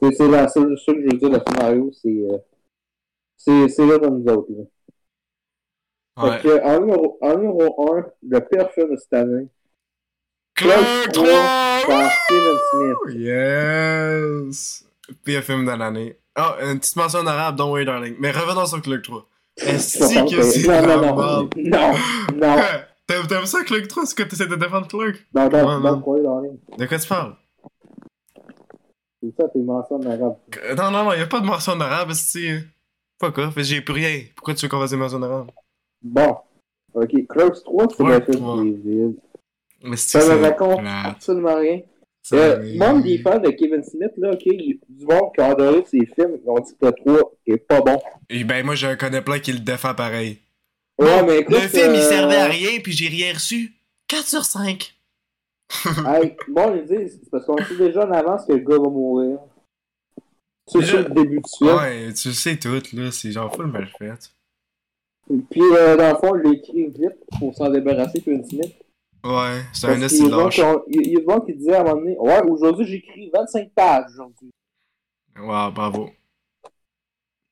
[0.00, 2.08] C'est c'est la seule chose que je veux dire, le scénario, c'est.
[2.08, 2.38] euh,
[3.68, 4.50] c'est là dans nous autres.
[4.52, 4.64] Là.
[6.24, 6.38] Ouais.
[6.38, 9.48] Fait que, en numéro, en numéro 1, le pire film de cette année,
[10.54, 11.24] Cloak 3!
[11.86, 12.96] par Steven Smith.
[13.16, 14.84] Yes!
[15.24, 16.16] Pire film de l'année.
[16.38, 18.16] Oh, une petite mention arabe, don't worry darling.
[18.20, 19.26] Mais revenons sur Cloak 3.
[19.58, 21.92] Est-ce que c'est non, non, non, non,
[22.36, 22.56] non,
[23.08, 24.06] T'aimes ça Cloak 3?
[24.06, 25.16] C'est que t'essaies de défendre Cloak?
[25.34, 25.92] non, Ouais, non, non.
[25.96, 26.58] non, quoi, darling.
[26.78, 27.34] De quoi tu parles?
[29.22, 30.36] C'est ça, tes mentions en arabe.
[30.76, 32.62] Non, non, non, y'a pas de mention arabe, c'est.
[33.20, 34.20] Fuck off, j'ai plus rien.
[34.36, 35.50] Pourquoi tu veux qu'on fasse des mentions arabe?
[36.02, 36.36] Bon.
[36.94, 38.62] Ok, Clerks 3, c'est Ouais, un film trois.
[38.62, 39.16] qui est vide.
[39.84, 41.80] Mais c'est Ça me raconte absolument rien.
[42.34, 46.04] Euh, même des fans de Kevin Smith, là, ok, du monde qui a adoré ses
[46.04, 47.98] films, ils ont dit que le 3 est pas bon.
[48.28, 50.38] Et ben, moi, je connais plein qui le défend pareil.
[50.98, 53.72] Ouais, mais écoute, le film, il euh, servait à rien, puis j'ai rien reçu.
[54.08, 54.94] 4 sur 5.
[56.06, 58.88] Hey, bon, je dis, c'est parce qu'on sait déjà en avance que le gars va
[58.88, 59.38] mourir.
[60.66, 61.70] C'est ça le début du film.
[61.76, 63.10] Ouais, tu le sais tout, là.
[63.10, 64.32] C'est genre full mal fait.
[65.50, 68.74] Puis, euh, dans le fond, il l'a écrit vite pour s'en débarrasser, Kevin Smith.
[69.24, 70.60] Ouais, c'est un gens lâche.
[70.88, 73.70] Il y a des gens qui disaient à un moment donné, ouais, aujourd'hui, j'écris 25
[73.74, 74.50] pages aujourd'hui.
[75.38, 76.10] Wow, bravo.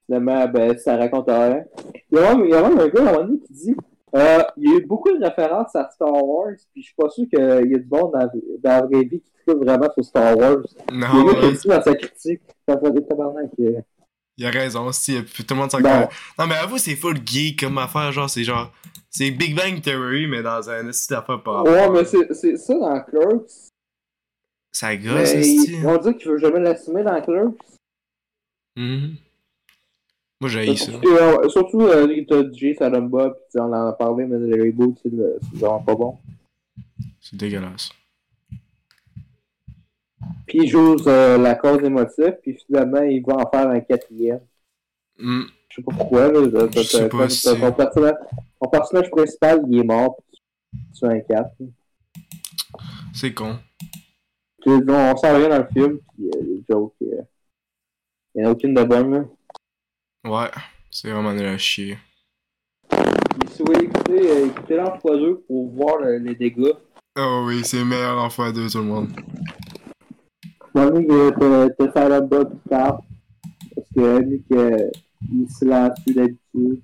[0.06, 1.64] Finalement, ben, ça raconte rien.
[2.12, 3.76] Il y a même, un gars à un moment donné qui dit
[4.14, 7.10] euh, il y a eu beaucoup de références à Star Wars, puis je suis pas
[7.10, 8.30] sûr qu'il y a du monde dans,
[8.62, 10.62] dans la vraie vie qui tripe vraiment sur Star Wars.
[10.90, 13.50] Il y a Non, ouais, dit dans sa critique, ça fait des tabarnak.
[13.60, 13.80] euh,
[14.38, 16.08] il a raison, si, tout le monde s'en connaît.
[16.38, 18.70] Non, mais avoue, c'est full geek comme affaire, genre, c'est genre.
[19.10, 21.62] C'est Big Bang Theory, mais dans un esti d'affaire pas.
[21.62, 23.70] Ouais, mais c'est c'est ça dans Clerks.
[24.72, 27.54] Ça gosse, ils vont dire qu'il veut jamais l'assumer dans Clerks.
[28.76, 29.16] Mhm.
[30.40, 30.92] Moi, j'ai ça.
[30.92, 35.10] Euh, surtout, euh, t'as Jay Salomba, pis on en a parlé, mais le reboot, c'est
[35.58, 36.18] vraiment pas bon.
[37.20, 37.90] C'est dégueulasse.
[40.46, 44.40] Puis il joue euh, la cause émotive, puis finalement, il va en faire un quatrième.
[45.18, 45.42] Hmm.
[45.68, 46.44] Je sais pas pourquoi, là.
[46.44, 48.14] Je t'as- pas si- Ton personnage,
[48.60, 50.40] ton personnage principal, il est mort, pis
[50.98, 51.50] tu un 4.
[53.14, 53.56] C'est con.
[54.60, 57.22] Puis, on sent rien dans le film, pis euh, les jokes, euh,
[58.34, 59.24] il y en a aucune de bonne, là.
[60.26, 60.50] Ouais,
[60.90, 61.98] c'est vraiment nul à chier.
[63.50, 66.72] Si vous voulez écouter, euh, écoutez l'en fois deux pour voir le- les dégâts.
[67.18, 69.08] Oh oui, c'est meilleur en fois deux, tout le monde.
[70.74, 73.00] Moi, que t'as- t'as Salomba plus tard,
[73.74, 74.90] parce que que,
[75.32, 76.82] il se lance plus d'habitude.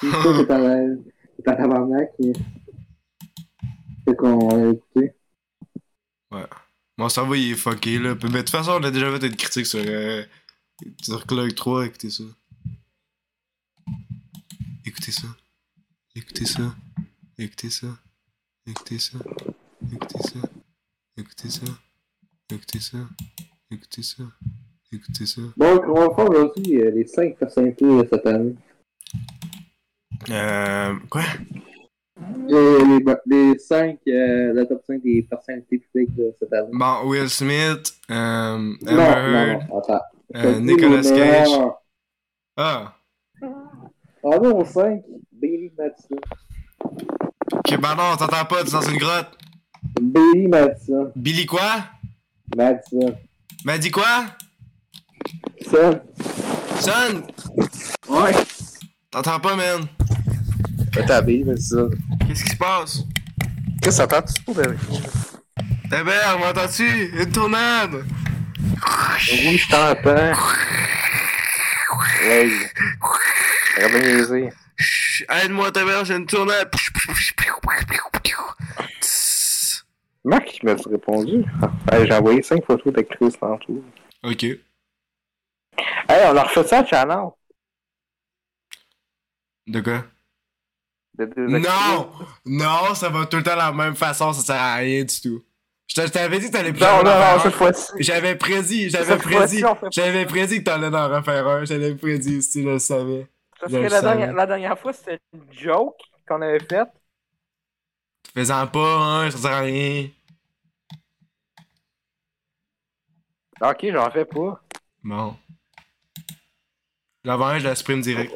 [0.00, 0.96] C'est ça que t'as
[1.44, 2.10] t'as tabarnak.
[4.06, 5.12] C'est qu'on a écouté.
[6.96, 8.14] Mon cerveau, il est fucké, là.
[8.22, 10.22] Mais de toute façon, on a déjà fait une critique sur, euh,
[11.02, 11.86] sur Clerk 3.
[11.86, 12.24] Écoutez ça.
[14.86, 15.26] Écoutez ça.
[16.14, 16.74] Écoutez ça.
[17.38, 17.86] Écoutez ça.
[18.66, 19.18] Écoutez ça.
[19.90, 20.38] Écoutez ça.
[21.16, 21.66] Écoutez ça.
[22.50, 22.98] Écoutez ça.
[23.70, 24.22] Écoutez ça.
[24.92, 25.40] Écoutez ça.
[25.56, 28.54] Donc, on va faire aujourd'hui euh, les 5 personnalités de cette année.
[30.30, 30.94] Euh.
[31.10, 31.24] Quoi?
[32.46, 36.68] Les, les 5, euh, le top 5 des personnalités publiques de cette année.
[36.72, 40.00] Bon, Will Smith, euh, Non, Amber non, Heard, non, attends.
[40.36, 41.48] Euh, Nicolas Cage.
[42.56, 42.94] Ah!
[44.26, 46.16] Ah non, 5, Bailey Madison.
[47.52, 49.36] Ok, bah non, t'entends pas, t'es dans une grotte.
[50.00, 51.12] Bailey Madison.
[51.14, 51.84] Billy quoi?
[52.56, 53.14] Madison.
[53.64, 54.24] M'a dit quoi?
[55.62, 56.02] Ça.
[56.80, 57.22] Son!
[58.12, 58.32] Ouais.
[59.10, 59.86] T'entends pas, man?
[60.96, 61.90] Attends, Bailey Madison.
[62.26, 62.98] Qu'est-ce qui se passe?
[63.82, 64.06] Qu'est-ce que
[65.90, 66.86] t'entends-tu mère, m'entends-tu?
[67.20, 68.04] Une tournade!
[69.30, 70.32] Oui, je t'entends.
[72.22, 72.50] Hey.
[74.76, 76.70] Chut, Aide-moi, ta mère, j'ai une tournade!
[80.24, 81.44] Marc, il m'a répondu?
[81.92, 83.84] Hey, J'ai envoyé 5 photos de Chris tantôt.
[84.22, 84.42] Ok.
[84.44, 84.58] Hey,
[86.08, 87.28] on a refait ça Channel.
[89.66, 90.04] De quoi?
[91.16, 92.10] De deux Non!
[92.44, 95.20] Non, ça va tout le temps de la même façon, ça sert à rien du
[95.20, 95.42] tout.
[95.86, 97.92] Je t'avais dit que t'allais plus Non, en non, faire non, cette fois-ci.
[98.00, 99.62] J'avais prédit, j'avais prédit,
[99.92, 103.28] j'avais prédit que t'allais en refaire un, j'avais prédit, si je le savais.
[103.60, 105.96] Parce que la dernière, la dernière fois, c'était une joke
[106.26, 106.88] qu'on avait faite.
[108.34, 110.08] Fais-en pas, hein, ça sert à rien.
[113.60, 114.60] Ok, j'en fais pas.
[115.04, 115.36] Bon.
[117.22, 118.34] L'avant, je la supprime direct.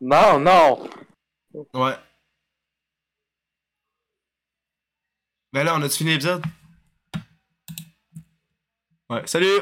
[0.00, 0.88] Non, non.
[1.54, 1.96] Ouais.
[5.52, 6.42] Ben là, on a-tu fini l'épisode?
[9.10, 9.60] Ouais, salut!